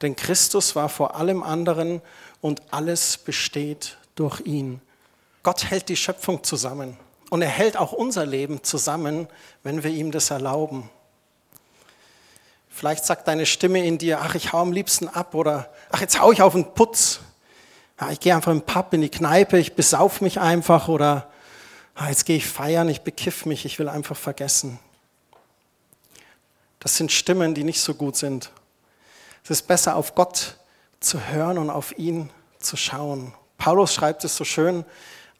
Denn 0.00 0.16
Christus 0.16 0.74
war 0.74 0.88
vor 0.88 1.16
allem 1.16 1.42
anderen 1.42 2.00
und 2.40 2.62
alles 2.72 3.18
besteht 3.18 3.98
durch 4.14 4.40
ihn. 4.40 4.80
Gott 5.42 5.70
hält 5.70 5.88
die 5.88 5.96
Schöpfung 5.96 6.44
zusammen 6.44 6.96
und 7.30 7.42
er 7.42 7.48
hält 7.48 7.76
auch 7.76 7.92
unser 7.92 8.26
Leben 8.26 8.62
zusammen, 8.62 9.28
wenn 9.62 9.82
wir 9.82 9.90
ihm 9.90 10.10
das 10.10 10.30
erlauben. 10.30 10.90
Vielleicht 12.68 13.04
sagt 13.04 13.26
deine 13.28 13.46
Stimme 13.46 13.84
in 13.84 13.98
dir, 13.98 14.20
ach, 14.20 14.34
ich 14.34 14.52
hau 14.52 14.60
am 14.60 14.72
liebsten 14.72 15.08
ab 15.08 15.34
oder 15.34 15.72
ach, 15.90 16.00
jetzt 16.00 16.20
hau 16.20 16.32
ich 16.32 16.42
auf 16.42 16.52
den 16.52 16.72
Putz. 16.74 17.20
Ja, 18.00 18.10
ich 18.10 18.20
gehe 18.20 18.34
einfach 18.34 18.52
im 18.52 18.62
Pub, 18.62 18.92
in 18.92 19.00
die 19.00 19.10
Kneipe, 19.10 19.58
ich 19.58 19.74
besauf 19.74 20.20
mich 20.20 20.40
einfach 20.40 20.88
oder 20.88 21.30
ach, 21.94 22.08
jetzt 22.08 22.24
gehe 22.24 22.36
ich 22.36 22.46
feiern, 22.46 22.88
ich 22.88 23.02
bekiff 23.02 23.46
mich, 23.46 23.64
ich 23.64 23.78
will 23.78 23.88
einfach 23.88 24.16
vergessen. 24.16 24.78
Das 26.78 26.96
sind 26.96 27.12
Stimmen, 27.12 27.54
die 27.54 27.64
nicht 27.64 27.80
so 27.80 27.94
gut 27.94 28.16
sind. 28.16 28.50
Es 29.44 29.50
ist 29.50 29.66
besser, 29.66 29.96
auf 29.96 30.14
Gott 30.14 30.56
zu 30.98 31.28
hören 31.28 31.58
und 31.58 31.70
auf 31.70 31.96
ihn 31.98 32.30
zu 32.58 32.76
schauen. 32.76 33.34
Paulus 33.58 33.94
schreibt 33.94 34.24
es 34.24 34.36
so 34.36 34.44
schön 34.44 34.84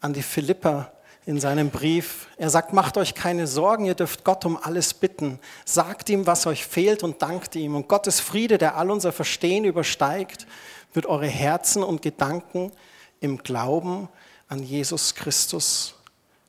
an 0.00 0.12
die 0.12 0.22
Philipper, 0.22 0.92
in 1.26 1.38
seinem 1.38 1.70
Brief. 1.70 2.28
Er 2.38 2.50
sagt, 2.50 2.72
macht 2.72 2.96
euch 2.96 3.14
keine 3.14 3.46
Sorgen, 3.46 3.84
ihr 3.84 3.94
dürft 3.94 4.24
Gott 4.24 4.44
um 4.44 4.56
alles 4.56 4.94
bitten. 4.94 5.38
Sagt 5.64 6.08
ihm, 6.08 6.26
was 6.26 6.46
euch 6.46 6.66
fehlt 6.66 7.02
und 7.02 7.22
dankt 7.22 7.54
ihm. 7.56 7.76
Und 7.76 7.88
Gottes 7.88 8.20
Friede, 8.20 8.58
der 8.58 8.76
all 8.76 8.90
unser 8.90 9.12
Verstehen 9.12 9.64
übersteigt, 9.64 10.46
wird 10.92 11.06
eure 11.06 11.28
Herzen 11.28 11.82
und 11.82 12.02
Gedanken 12.02 12.72
im 13.20 13.38
Glauben 13.38 14.08
an 14.48 14.62
Jesus 14.62 15.14
Christus 15.14 15.94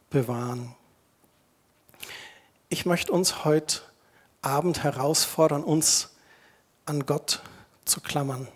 bewahren. 0.09 0.73
Ich 2.69 2.85
möchte 2.85 3.11
uns 3.11 3.43
heute 3.45 3.81
Abend 4.41 4.83
herausfordern, 4.83 5.63
uns 5.63 6.09
an 6.85 7.05
Gott 7.05 7.41
zu 7.85 7.99
klammern. 8.01 8.47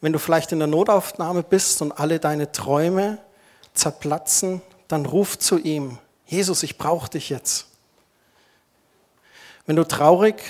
Wenn 0.00 0.12
du 0.12 0.18
vielleicht 0.18 0.52
in 0.52 0.58
der 0.58 0.68
Notaufnahme 0.68 1.42
bist 1.42 1.80
und 1.82 1.92
alle 1.92 2.20
deine 2.20 2.52
Träume 2.52 3.18
zerplatzen, 3.72 4.62
dann 4.88 5.06
ruf 5.06 5.38
zu 5.38 5.58
ihm, 5.58 5.98
Jesus, 6.26 6.62
ich 6.62 6.78
brauche 6.78 7.10
dich 7.10 7.30
jetzt. 7.30 7.66
Wenn 9.66 9.76
du 9.76 9.84
traurig 9.84 10.42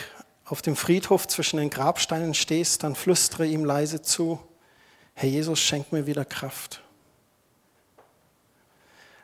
auf 0.45 0.61
dem 0.61 0.77
Friedhof 0.77 1.29
zwischen 1.29 1.59
den 1.59 1.71
Grabsteinen 1.71 2.35
stehst, 2.35 2.83
dann 2.83 2.95
flüstere 2.95 3.47
ihm 3.47 3.65
leise 3.65 4.03
zu, 4.03 4.39
Herr 5.15 5.29
Jesus, 5.29 5.61
schenk 5.61 5.93
mir 5.93 6.07
wieder 6.07 6.25
Kraft. 6.25 6.81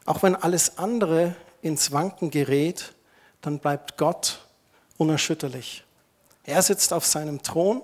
Auch 0.06 0.22
wenn 0.22 0.36
alles 0.36 0.78
andere 0.78 1.34
ins 1.62 1.92
Wanken 1.92 2.30
gerät, 2.30 2.94
dann 3.40 3.58
bleibt 3.58 3.96
Gott 3.96 4.46
unerschütterlich. 4.96 5.84
Er 6.44 6.62
sitzt 6.62 6.92
auf 6.92 7.04
seinem 7.04 7.42
Thron 7.42 7.82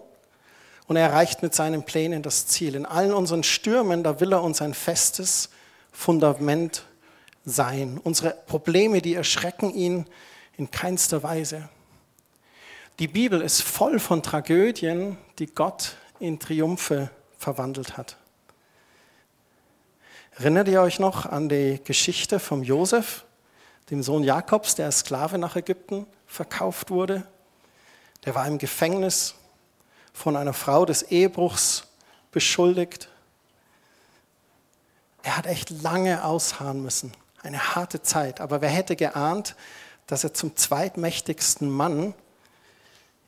Und 0.87 0.97
er 0.97 1.09
erreicht 1.09 1.43
mit 1.43 1.55
seinen 1.55 1.83
Plänen 1.83 2.23
das 2.23 2.47
Ziel. 2.47 2.75
In 2.75 2.87
allen 2.87 3.12
unseren 3.12 3.43
Stürmen, 3.43 4.05
da 4.05 4.21
will 4.21 4.33
er 4.33 4.43
uns 4.43 4.62
ein 4.62 4.75
festes 4.75 5.50
Fundament 5.90 6.85
sein. 7.45 7.99
Unsere 8.02 8.37
Probleme, 8.47 9.00
die 9.00 9.14
erschrecken 9.14 9.75
ihn 9.75 10.07
in 10.57 10.71
keinster 10.71 11.23
Weise. 11.23 11.69
Die 12.99 13.09
Bibel 13.09 13.40
ist 13.43 13.62
voll 13.62 13.99
von 13.99 14.23
Tragödien, 14.23 15.19
die 15.38 15.47
Gott 15.47 15.97
in 16.19 16.38
Triumphe 16.38 17.11
verwandelt 17.37 17.97
hat. 17.97 18.16
Erinnert 20.38 20.69
ihr 20.69 20.83
euch 20.83 20.99
noch 20.99 21.26
an 21.26 21.49
die 21.49 21.81
Geschichte 21.83 22.38
vom 22.38 22.62
Josef, 22.62 23.25
dem 23.90 24.02
Sohn 24.02 24.23
Jakobs, 24.23 24.75
der 24.75 24.87
als 24.87 25.00
Sklave 25.00 25.38
nach 25.38 25.57
Ägypten 25.57 26.07
verkauft 26.26 26.90
wurde? 26.90 27.26
Der 28.25 28.35
war 28.35 28.47
im 28.47 28.59
Gefängnis 28.59 29.35
von 30.17 30.35
einer 30.35 30.55
Frau 30.55 30.87
des 30.87 31.03
Ehebruchs 31.03 31.89
beschuldigt. 32.33 33.11
Er 35.23 35.37
hat 35.37 35.47
echt 35.47 35.71
lange 35.83 36.25
ausharren 36.25 36.83
müssen, 36.83 37.13
eine 37.43 37.75
harte 37.75 38.01
Zeit. 38.01 38.41
Aber 38.41 38.63
wer 38.63 38.71
hätte 38.71 38.97
geahnt, 38.97 39.57
dass 40.07 40.25
er 40.25 40.33
zum 40.33 40.57
zweitmächtigsten 40.57 41.69
Mann 41.69 42.15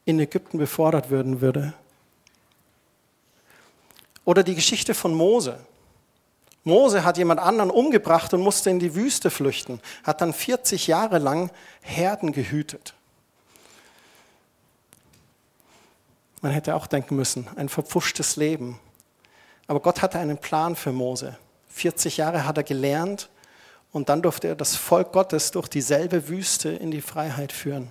in 0.07 0.18
Ägypten 0.18 0.57
befordert 0.57 1.11
werden 1.11 1.42
würde? 1.42 1.75
Oder 4.25 4.42
die 4.42 4.54
Geschichte 4.54 4.95
von 4.95 5.12
Mose. 5.12 5.61
Mose 6.64 7.04
hat 7.04 7.18
jemand 7.18 7.38
anderen 7.38 7.71
umgebracht 7.71 8.33
und 8.33 8.40
musste 8.40 8.71
in 8.71 8.78
die 8.78 8.95
Wüste 8.95 9.30
flüchten, 9.30 9.80
hat 10.04 10.23
dann 10.23 10.33
40 10.33 10.87
Jahre 10.87 11.18
lang 11.18 11.50
Herden 11.83 12.33
gehütet. 12.33 12.95
Man 16.40 16.52
hätte 16.52 16.75
auch 16.75 16.87
denken 16.87 17.16
müssen, 17.16 17.49
ein 17.57 17.68
verpfuschtes 17.68 18.37
Leben. 18.37 18.78
Aber 19.66 19.80
Gott 19.80 20.02
hatte 20.02 20.18
einen 20.18 20.38
Plan 20.38 20.76
für 20.76 20.92
Mose. 20.92 21.37
40 21.71 22.16
Jahre 22.16 22.47
hat 22.47 22.57
er 22.57 22.64
gelernt 22.64 23.28
und 23.92 24.09
dann 24.09 24.23
durfte 24.23 24.49
er 24.49 24.54
das 24.54 24.76
Volk 24.76 25.12
Gottes 25.12 25.50
durch 25.50 25.68
dieselbe 25.68 26.28
Wüste 26.28 26.71
in 26.71 26.90
die 26.90 27.00
Freiheit 27.00 27.52
führen. 27.52 27.90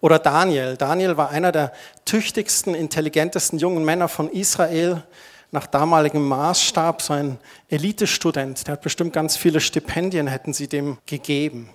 Oder 0.00 0.18
Daniel. 0.18 0.76
Daniel 0.76 1.16
war 1.16 1.30
einer 1.30 1.52
der 1.52 1.72
tüchtigsten, 2.04 2.74
intelligentesten 2.74 3.58
jungen 3.58 3.84
Männer 3.84 4.08
von 4.08 4.28
Israel 4.28 5.04
nach 5.52 5.66
damaligem 5.66 6.26
Maßstab, 6.26 7.02
so 7.02 7.12
ein 7.12 7.38
Elitestudent. 7.68 8.66
Der 8.66 8.72
hat 8.72 8.80
bestimmt 8.80 9.12
ganz 9.12 9.36
viele 9.36 9.60
Stipendien, 9.60 10.26
hätten 10.26 10.52
sie 10.52 10.66
dem 10.66 10.98
gegeben. 11.06 11.70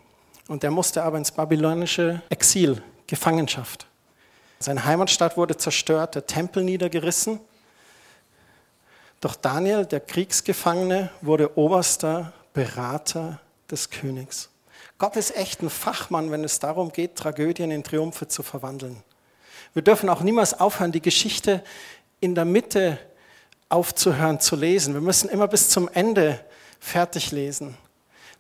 Und 0.48 0.64
der 0.64 0.72
musste 0.72 1.04
aber 1.04 1.18
ins 1.18 1.32
babylonische 1.32 2.22
Exil, 2.30 2.82
Gefangenschaft. 3.06 3.88
Seine 4.60 4.86
Heimatstadt 4.86 5.38
wurde 5.38 5.58
zerstört, 5.58 6.16
der 6.16 6.26
Tempel 6.26 6.64
niedergerissen. 6.64 7.40
Doch 9.20 9.36
Daniel, 9.36 9.86
der 9.86 10.00
Kriegsgefangene, 10.00 11.10
wurde 11.22 11.58
oberster 11.58 12.34
Berater 12.54 13.40
des 13.70 13.90
Königs. 13.90 14.50
Gott 14.98 15.16
ist 15.16 15.36
echt 15.36 15.62
ein 15.62 15.70
Fachmann, 15.70 16.32
wenn 16.32 16.44
es 16.44 16.60
darum 16.60 16.92
geht, 16.92 17.16
Tragödien 17.16 17.70
in 17.70 17.84
Triumphe 17.84 18.28
zu 18.28 18.42
verwandeln. 18.42 19.04
Wir 19.74 19.84
dürfen 19.84 20.10
auch 20.10 20.22
niemals 20.22 20.60
aufhören, 20.60 20.92
die 20.92 21.02
Geschichte 21.02 21.64
in 22.20 22.34
der 22.34 22.46
Mitte 22.46 22.98
aufzuhören 23.70 24.40
zu 24.40 24.56
lesen. 24.56 24.94
Wir 24.94 25.02
müssen 25.02 25.30
immer 25.30 25.48
bis 25.48 25.70
zum 25.70 25.88
Ende 25.94 26.40
fertig 26.80 27.32
lesen. 27.32 27.78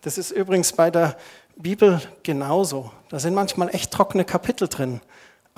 Das 0.01 0.17
ist 0.17 0.31
übrigens 0.31 0.73
bei 0.73 0.89
der 0.89 1.17
Bibel 1.55 2.01
genauso. 2.23 2.91
Da 3.09 3.19
sind 3.19 3.33
manchmal 3.33 3.73
echt 3.73 3.91
trockene 3.91 4.25
Kapitel 4.25 4.67
drin, 4.67 5.01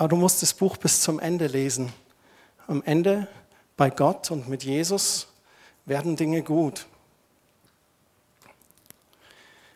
aber 0.00 0.08
du 0.08 0.16
musst 0.16 0.40
das 0.40 0.54
Buch 0.54 0.78
bis 0.78 1.02
zum 1.02 1.20
Ende 1.20 1.46
lesen. 1.46 1.92
Am 2.66 2.82
Ende 2.84 3.28
bei 3.76 3.90
Gott 3.90 4.30
und 4.30 4.48
mit 4.48 4.64
Jesus 4.64 5.28
werden 5.84 6.16
Dinge 6.16 6.42
gut. 6.42 6.86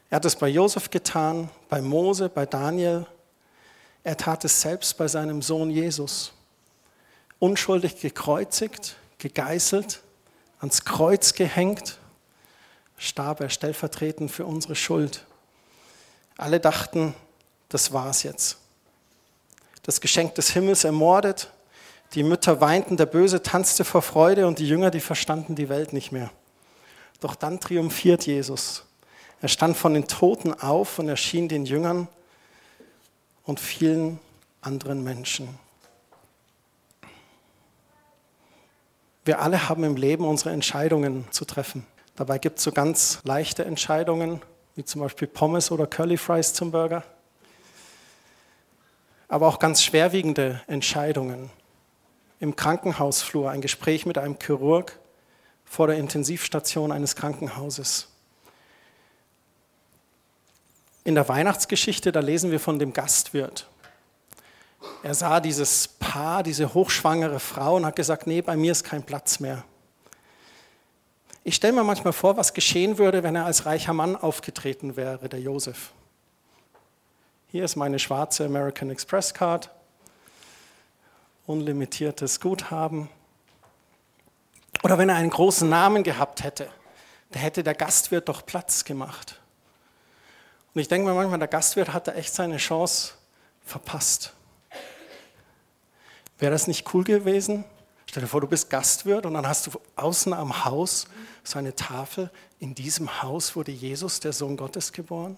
Er 0.09 0.17
hat 0.17 0.25
es 0.25 0.35
bei 0.35 0.49
Josef 0.49 0.89
getan, 0.89 1.51
bei 1.69 1.83
Mose, 1.83 2.31
bei 2.31 2.47
Daniel. 2.47 3.07
Er 4.03 4.17
tat 4.17 4.47
es 4.47 4.63
selbst 4.63 4.97
bei 4.97 5.09
seinem 5.09 5.43
Sohn 5.43 5.69
Jesus. 5.69 6.33
Unschuldig 7.39 8.01
gekreuzigt, 8.01 8.97
gegeißelt, 9.19 10.01
ans 10.59 10.87
Kreuz 10.87 11.35
gehängt, 11.35 11.99
starb 12.97 13.43
er 13.43 13.51
stellvertretend 13.51 14.31
für 14.31 14.47
unsere 14.47 14.75
Schuld. 14.75 15.27
Alle 16.39 16.61
dachten, 16.61 17.15
das 17.69 17.93
war's 17.93 18.23
jetzt. 18.23 18.64
Das 19.85 20.01
Geschenk 20.01 20.35
des 20.35 20.51
Himmels 20.51 20.85
ermordet, 20.85 21.51
die 22.15 22.23
Mütter 22.23 22.61
weinten, 22.61 22.97
der 22.97 23.07
Böse 23.07 23.43
tanzte 23.43 23.85
vor 23.85 24.03
Freude 24.03 24.47
und 24.47 24.59
die 24.59 24.69
Jünger, 24.69 24.91
die 24.91 25.01
verstanden 25.01 25.55
die 25.55 25.69
Welt 25.69 25.93
nicht 25.93 26.13
mehr. 26.13 26.31
Doch 27.21 27.35
dann 27.35 27.61
triumphiert 27.61 28.27
Jesus. 28.27 28.85
Er 29.41 29.49
stand 29.49 29.77
von 29.77 29.95
den 29.95 30.07
Toten 30.07 30.55
auf 30.55 30.99
und 30.99 31.09
erschien 31.09 31.49
den 31.49 31.67
Jüngern 31.67 32.09
und 33.45 33.61
vielen 33.61 34.21
anderen 34.63 35.05
Menschen. 35.05 35.49
Wir 39.27 39.41
alle 39.41 39.69
haben 39.69 39.85
im 39.85 39.97
Leben 39.97 40.27
unsere 40.27 40.51
Entscheidungen 40.51 41.27
zu 41.31 41.45
treffen. 41.45 41.87
Dabei 42.17 42.39
gibt 42.39 42.59
es 42.59 42.65
so 42.65 42.73
ganz 42.73 43.21
leichte 43.25 43.65
Entscheidungen, 43.65 44.41
wie 44.77 44.85
zum 44.85 45.01
Beispiel 45.01 45.29
Pommes 45.29 45.71
oder 45.71 45.87
Curly 45.87 46.17
Fries 46.17 46.53
zum 46.55 46.71
Burger. 46.71 47.03
Aber 49.35 49.49
auch 49.49 49.59
ganz 49.59 49.83
schwerwiegende 49.83 50.61
Entscheidungen 50.69 51.51
im 52.39 52.55
Krankenhausflur 52.55 53.51
ein 53.51 53.63
Gespräch 53.63 54.07
mit 54.07 54.17
einem 54.17 54.37
Chirurg 54.39 54.97
vor 55.65 55.89
der 55.89 55.97
Intensivstation 55.97 56.93
eines 56.93 57.17
Krankenhauses. 57.17 58.07
In 61.03 61.17
der 61.17 61.29
Weihnachtsgeschichte, 61.29 62.13
da 62.13 62.21
lesen 62.21 62.53
wir 62.53 62.61
von 62.61 62.79
dem 62.79 62.93
Gastwirt. 62.93 63.67
Er 65.03 65.15
sah 65.15 65.41
dieses 65.41 65.89
Paar, 65.89 66.45
diese 66.45 66.73
hochschwangere 66.73 67.41
Frau 67.41 67.75
und 67.75 67.87
hat 67.87 67.97
gesagt, 67.97 68.29
nee, 68.29 68.41
bei 68.41 68.57
mir 68.57 68.71
ist 68.71 68.85
kein 68.85 69.03
Platz 69.03 69.41
mehr. 69.41 69.65
Ich 71.43 71.57
stelle 71.57 71.73
mir 71.73 71.83
manchmal 71.83 72.13
vor, 72.13 72.37
was 72.37 72.55
geschehen 72.55 72.99
würde, 72.99 73.25
wenn 73.25 73.35
er 73.35 73.47
als 73.47 73.67
reicher 73.67 73.95
Mann 73.95 74.15
aufgetreten 74.15 74.95
wäre, 74.95 75.29
der 75.29 75.41
Josef. 75.41 75.91
Hier 77.55 77.65
ist 77.65 77.77
meine 77.77 78.01
schwarze 78.01 78.47
American 78.47 78.91
Express 78.91 79.33
Card 79.33 79.71
unlimitiertes 81.47 82.41
Guthaben. 82.41 83.09
Oder 84.83 84.99
wenn 84.99 85.09
er 85.09 85.15
einen 85.15 85.31
großen 85.31 85.69
Namen 85.69 86.03
gehabt 86.03 86.43
hätte, 86.43 86.69
da 87.31 87.39
hätte 87.39 87.63
der 87.63 87.77
Gastwirt 87.77 88.29
doch 88.29 88.45
Platz 88.45 88.85
gemacht. 88.85 89.41
Und 90.75 90.81
ich 90.81 90.89
denke 90.89 91.07
mir 91.07 91.15
manchmal, 91.15 91.39
der 91.39 91.47
Gastwirt 91.47 91.93
hat 91.93 92.09
da 92.09 92.15
echt 92.15 92.35
seine 92.35 92.57
Chance 92.57 93.13
verpasst. 93.65 94.33
Wäre 96.41 96.51
das 96.51 96.67
nicht 96.67 96.93
cool 96.93 97.05
gewesen? 97.05 97.65
Stell 98.07 98.25
dir 98.25 98.29
vor, 98.29 98.41
du 98.41 98.49
bist 98.49 98.69
Gastwirt 98.69 99.27
und 99.27 99.35
dann 99.35 99.47
hast 99.47 99.69
du 99.69 99.81
außen 99.95 100.33
am 100.33 100.65
Haus 100.65 101.07
so 101.45 101.61
eine 101.61 101.77
Tafel. 101.77 102.33
In 102.59 102.75
diesem 102.75 103.23
Haus 103.23 103.55
wurde 103.55 103.71
Jesus, 103.71 104.19
der 104.19 104.33
Sohn 104.33 104.57
Gottes, 104.57 104.91
geboren. 104.91 105.37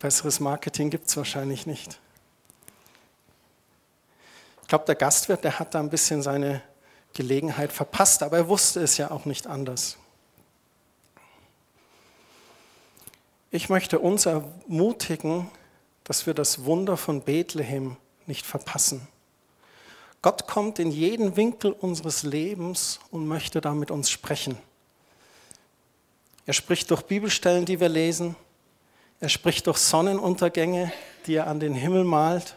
Besseres 0.00 0.40
Marketing 0.40 0.90
gibt 0.90 1.06
es 1.06 1.16
wahrscheinlich 1.16 1.66
nicht 1.66 2.00
glaube, 4.70 4.84
der 4.84 4.94
Gastwirt, 4.94 5.42
der 5.42 5.58
hat 5.58 5.74
da 5.74 5.80
ein 5.80 5.90
bisschen 5.90 6.22
seine 6.22 6.62
Gelegenheit 7.12 7.72
verpasst, 7.72 8.22
aber 8.22 8.36
er 8.36 8.48
wusste 8.48 8.80
es 8.80 8.96
ja 8.96 9.10
auch 9.10 9.24
nicht 9.24 9.48
anders. 9.48 9.96
Ich 13.50 13.68
möchte 13.68 13.98
uns 13.98 14.26
ermutigen, 14.26 15.50
dass 16.04 16.24
wir 16.26 16.34
das 16.34 16.64
Wunder 16.64 16.96
von 16.96 17.22
Bethlehem 17.22 17.96
nicht 18.26 18.46
verpassen. 18.46 19.08
Gott 20.22 20.46
kommt 20.46 20.78
in 20.78 20.92
jeden 20.92 21.34
Winkel 21.36 21.72
unseres 21.72 22.22
Lebens 22.22 23.00
und 23.10 23.26
möchte 23.26 23.60
da 23.60 23.74
mit 23.74 23.90
uns 23.90 24.08
sprechen. 24.08 24.56
Er 26.46 26.52
spricht 26.52 26.92
durch 26.92 27.02
Bibelstellen, 27.02 27.64
die 27.64 27.80
wir 27.80 27.88
lesen. 27.88 28.36
Er 29.20 29.28
spricht 29.28 29.66
durch 29.66 29.76
Sonnenuntergänge, 29.76 30.92
die 31.26 31.34
er 31.34 31.46
an 31.46 31.60
den 31.60 31.74
Himmel 31.74 32.04
malt. 32.04 32.56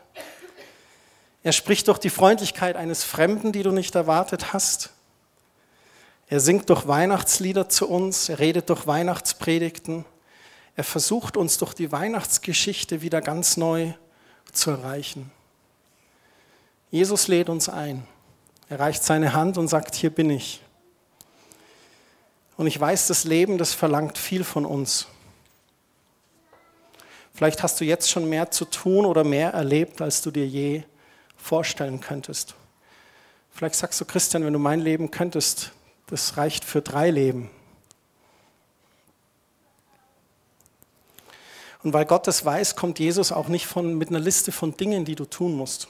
Er 1.44 1.52
spricht 1.52 1.90
durch 1.90 1.98
die 1.98 2.10
Freundlichkeit 2.10 2.78
eines 2.78 3.04
Fremden, 3.04 3.52
die 3.52 3.64
du 3.64 3.72
nicht 3.72 3.94
erwartet 3.96 4.54
hast. 4.54 4.92
Er 6.28 6.40
singt 6.40 6.70
durch 6.70 6.88
Weihnachtslieder 6.88 7.68
zu 7.68 7.90
uns, 7.90 8.30
er 8.30 8.40
redet 8.40 8.70
durch 8.70 8.88
Weihnachtspredigten. 8.88 10.06
Er 10.78 10.86
versucht 10.86 11.36
uns 11.36 11.58
durch 11.58 11.74
die 11.74 11.92
Weihnachtsgeschichte 11.92 13.02
wieder 13.02 13.20
ganz 13.20 13.58
neu 13.58 13.92
zu 14.54 14.72
erreichen. 14.72 15.32
Jesus 16.90 17.28
lädt 17.28 17.50
uns 17.50 17.68
ein. 17.68 18.08
Er 18.70 18.80
reicht 18.80 19.04
seine 19.04 19.34
Hand 19.34 19.58
und 19.58 19.68
sagt, 19.68 19.96
hier 19.96 20.10
bin 20.10 20.30
ich. 20.30 20.62
Und 22.56 22.68
ich 22.68 22.80
weiß, 22.80 23.08
das 23.08 23.26
Leben, 23.26 23.58
das 23.58 23.74
verlangt 23.74 24.18
viel 24.18 24.46
von 24.46 24.66
uns. 24.66 25.08
Vielleicht 27.34 27.64
hast 27.64 27.82
du 27.82 27.86
jetzt 27.86 28.10
schon 28.10 28.30
mehr 28.30 28.52
zu 28.52 28.66
tun 28.66 29.06
oder 29.06 29.24
mehr 29.24 29.52
erlebt, 29.52 30.02
als 30.02 30.22
du 30.22 30.30
dir 30.30 30.48
je 30.48 30.84
vorstellen 31.36 32.00
könntest. 32.00 32.56
Vielleicht 33.52 33.76
sagst 33.76 34.00
du, 34.00 34.06
Christian, 34.06 34.46
wenn 34.46 34.54
du 34.54 34.60
mein 34.60 34.80
Leben 34.80 35.12
könntest, 35.12 35.72
das 36.08 36.38
reicht 36.38 36.64
für 36.64 36.82
drei 36.82 37.10
Leben. 37.10 37.50
Und 41.84 41.92
weil 41.94 42.06
Gott 42.06 42.28
das 42.28 42.46
weiß, 42.46 42.76
kommt 42.76 43.00
Jesus 43.00 43.32
auch 43.32 43.50
nicht 43.50 43.68
von, 43.68 43.98
mit 43.98 44.10
einer 44.10 44.20
Liste 44.20 44.52
von 44.52 44.78
Dingen, 44.78 45.04
die 45.04 45.16
du 45.16 45.26
tun 45.26 45.54
musst, 45.54 45.90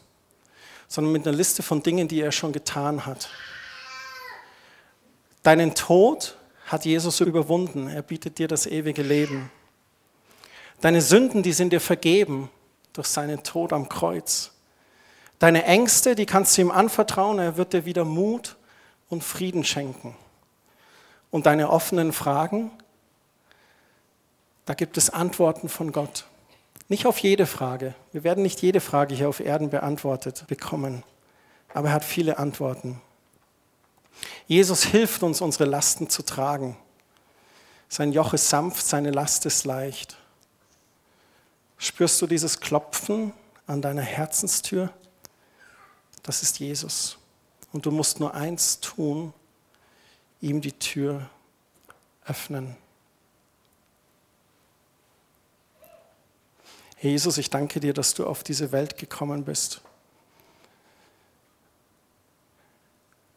sondern 0.87 1.13
mit 1.13 1.27
einer 1.27 1.37
Liste 1.37 1.61
von 1.61 1.83
Dingen, 1.83 2.07
die 2.07 2.21
er 2.21 2.31
schon 2.31 2.51
getan 2.51 3.05
hat. 3.05 3.29
Deinen 5.43 5.75
Tod 5.75 6.37
hat 6.65 6.85
Jesus 6.85 7.19
überwunden. 7.19 7.87
Er 7.89 8.01
bietet 8.01 8.39
dir 8.39 8.47
das 8.47 8.65
ewige 8.65 9.03
Leben. 9.03 9.51
Deine 10.83 11.01
Sünden, 11.01 11.43
die 11.43 11.53
sind 11.53 11.71
dir 11.71 11.79
vergeben 11.79 12.49
durch 12.91 13.07
seinen 13.07 13.41
Tod 13.41 13.71
am 13.71 13.87
Kreuz. 13.87 14.51
Deine 15.39 15.63
Ängste, 15.63 16.13
die 16.13 16.25
kannst 16.25 16.57
du 16.57 16.61
ihm 16.61 16.71
anvertrauen, 16.71 17.39
er 17.39 17.55
wird 17.55 17.71
dir 17.71 17.85
wieder 17.85 18.03
Mut 18.03 18.57
und 19.07 19.23
Frieden 19.23 19.63
schenken. 19.63 20.13
Und 21.31 21.45
deine 21.45 21.69
offenen 21.69 22.11
Fragen, 22.11 22.69
da 24.65 24.73
gibt 24.73 24.97
es 24.97 25.09
Antworten 25.09 25.69
von 25.69 25.93
Gott. 25.93 26.25
Nicht 26.89 27.05
auf 27.05 27.17
jede 27.19 27.45
Frage. 27.45 27.95
Wir 28.11 28.25
werden 28.25 28.43
nicht 28.43 28.61
jede 28.61 28.81
Frage 28.81 29.15
hier 29.15 29.29
auf 29.29 29.39
Erden 29.39 29.69
beantwortet 29.69 30.43
bekommen, 30.47 31.05
aber 31.73 31.87
er 31.87 31.93
hat 31.93 32.03
viele 32.03 32.39
Antworten. 32.39 32.99
Jesus 34.47 34.83
hilft 34.83 35.23
uns, 35.23 35.39
unsere 35.39 35.63
Lasten 35.63 36.09
zu 36.09 36.23
tragen. 36.23 36.75
Sein 37.87 38.11
Joch 38.11 38.33
ist 38.33 38.49
sanft, 38.49 38.85
seine 38.85 39.11
Last 39.11 39.45
ist 39.45 39.63
leicht. 39.63 40.17
Spürst 41.83 42.21
du 42.21 42.27
dieses 42.27 42.61
Klopfen 42.61 43.33
an 43.67 43.81
deiner 43.81 44.03
Herzenstür? 44.03 44.89
Das 46.21 46.41
ist 46.41 46.59
Jesus. 46.59 47.17
Und 47.73 47.85
du 47.85 47.91
musst 47.91 48.21
nur 48.21 48.33
eins 48.33 48.79
tun, 48.79 49.33
ihm 50.39 50.61
die 50.61 50.71
Tür 50.71 51.29
öffnen. 52.25 52.77
Jesus, 57.01 57.37
ich 57.37 57.49
danke 57.49 57.81
dir, 57.81 57.93
dass 57.93 58.13
du 58.13 58.27
auf 58.27 58.43
diese 58.43 58.71
Welt 58.71 58.97
gekommen 58.97 59.43
bist. 59.43 59.81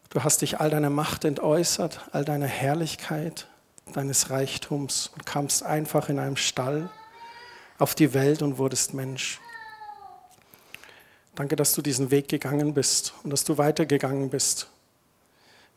Du 0.09 0.23
hast 0.23 0.41
dich 0.41 0.61
all 0.61 0.69
deiner 0.69 0.89
Macht 0.89 1.25
entäußert, 1.25 1.99
all 2.13 2.23
deiner 2.23 2.47
Herrlichkeit, 2.47 3.49
deines 3.91 4.29
Reichtums 4.29 5.07
und 5.07 5.25
kamst 5.25 5.63
einfach 5.63 6.07
in 6.07 6.17
einem 6.17 6.37
Stall 6.37 6.89
auf 7.77 7.95
die 7.95 8.13
Welt 8.13 8.41
und 8.41 8.57
wurdest 8.57 8.93
Mensch. 8.93 9.39
Danke, 11.35 11.55
dass 11.55 11.73
du 11.73 11.81
diesen 11.81 12.09
Weg 12.09 12.29
gegangen 12.29 12.73
bist 12.73 13.13
und 13.23 13.29
dass 13.29 13.43
du 13.43 13.57
weitergegangen 13.57 14.29
bist. 14.29 14.67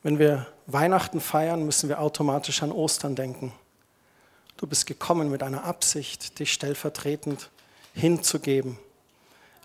Wenn 0.02 0.18
wir 0.18 0.46
Weihnachten 0.66 1.20
feiern, 1.20 1.64
müssen 1.64 1.88
wir 1.90 2.00
automatisch 2.00 2.62
an 2.62 2.72
Ostern 2.72 3.14
denken. 3.14 3.52
Du 4.56 4.66
bist 4.66 4.86
gekommen 4.86 5.30
mit 5.30 5.42
einer 5.42 5.64
Absicht, 5.64 6.38
dich 6.38 6.52
stellvertretend 6.52 7.50
hinzugeben 7.92 8.78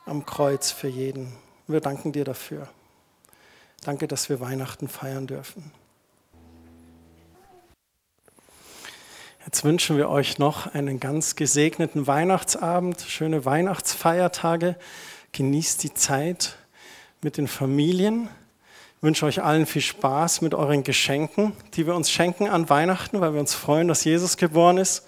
am 0.06 0.26
Kreuz 0.26 0.72
für 0.72 0.88
jeden. 0.88 1.34
Wir 1.68 1.80
danken 1.80 2.12
dir 2.12 2.26
dafür. 2.26 2.68
Danke, 3.82 4.08
dass 4.08 4.30
wir 4.30 4.40
Weihnachten 4.40 4.88
feiern 4.88 5.28
dürfen. 5.28 5.72
Jetzt 9.46 9.64
wünschen 9.64 9.98
wir 9.98 10.10
euch 10.10 10.40
noch 10.40 10.74
einen 10.74 11.00
ganz 11.00 11.36
gesegneten 11.36 12.08
Weihnachtsabend, 12.08 13.02
schöne 13.08 13.46
Weihnachtsfeiertage. 13.46 14.76
Genießt 15.34 15.84
die 15.84 15.94
Zeit 15.94 16.56
mit 17.22 17.38
den 17.38 17.48
Familien. 17.48 18.28
Ich 18.98 19.04
wünsche 19.04 19.28
euch 19.28 19.44
allen 19.44 19.68
viel 19.68 19.84
Spaß 19.84 20.42
mit 20.42 20.56
euren 20.56 20.84
Geschenken, 20.84 21.52
die 21.76 21.86
wir 21.86 21.94
uns 21.94 22.10
schenken 22.10 22.50
an 22.50 22.70
Weihnachten, 22.72 23.22
weil 23.22 23.34
wir 23.34 23.40
uns 23.40 23.54
freuen, 23.54 23.88
dass 23.88 24.04
Jesus 24.04 24.38
geboren 24.38 24.80
ist. 24.80 25.06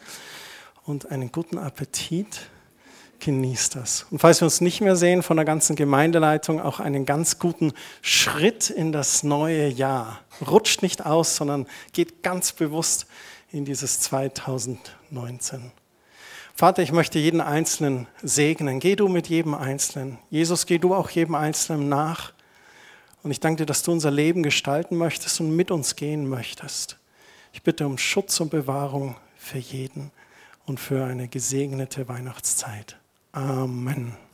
Und 0.86 1.10
einen 1.10 1.32
guten 1.32 1.58
Appetit. 1.58 2.42
Genießt 3.20 3.76
das. 3.76 4.06
Und 4.12 4.20
falls 4.20 4.42
wir 4.42 4.46
uns 4.46 4.62
nicht 4.62 4.82
mehr 4.82 4.96
sehen 4.96 5.24
von 5.24 5.38
der 5.38 5.46
ganzen 5.46 5.76
Gemeindeleitung, 5.76 6.62
auch 6.62 6.80
einen 6.80 7.08
ganz 7.08 7.40
guten 7.40 7.74
Schritt 8.04 8.70
in 8.70 8.92
das 8.92 9.24
neue 9.24 9.68
Jahr. 9.68 10.20
Rutscht 10.48 10.84
nicht 10.84 11.04
aus, 11.04 11.36
sondern 11.36 11.66
geht 11.94 12.22
ganz 12.22 12.52
bewusst 12.52 13.08
in 13.52 13.66
dieses 13.66 14.00
2019. 14.02 15.72
Vater, 16.54 16.82
ich 16.82 16.92
möchte 16.92 17.20
jeden 17.20 17.40
Einzelnen 17.40 18.08
segnen. 18.24 18.80
Geh 18.80 18.96
du 18.96 19.08
mit 19.08 19.30
jedem 19.30 19.54
Einzelnen. 19.54 20.18
Jesus, 20.30 20.66
geh 20.66 20.80
du 20.80 20.96
auch 20.96 21.10
jedem 21.10 21.36
Einzelnen 21.36 21.88
nach. 21.88 22.34
Und 23.24 23.32
ich 23.32 23.40
danke 23.40 23.58
dir, 23.58 23.66
dass 23.66 23.84
du 23.84 23.92
unser 23.92 24.12
Leben 24.12 24.42
gestalten 24.42 24.98
möchtest 24.98 25.40
und 25.40 25.56
mit 25.56 25.70
uns 25.70 25.96
gehen 25.96 26.28
möchtest. 26.28 26.98
Ich 27.54 27.62
bitte 27.62 27.86
um 27.86 27.98
Schutz 27.98 28.40
und 28.40 28.50
Bewahrung 28.50 29.16
für 29.36 29.60
jeden 29.60 30.12
und 30.66 30.80
für 30.80 31.06
eine 31.06 31.28
gesegnete 31.28 32.08
Weihnachtszeit. 32.08 32.98
Amen. 33.32 34.27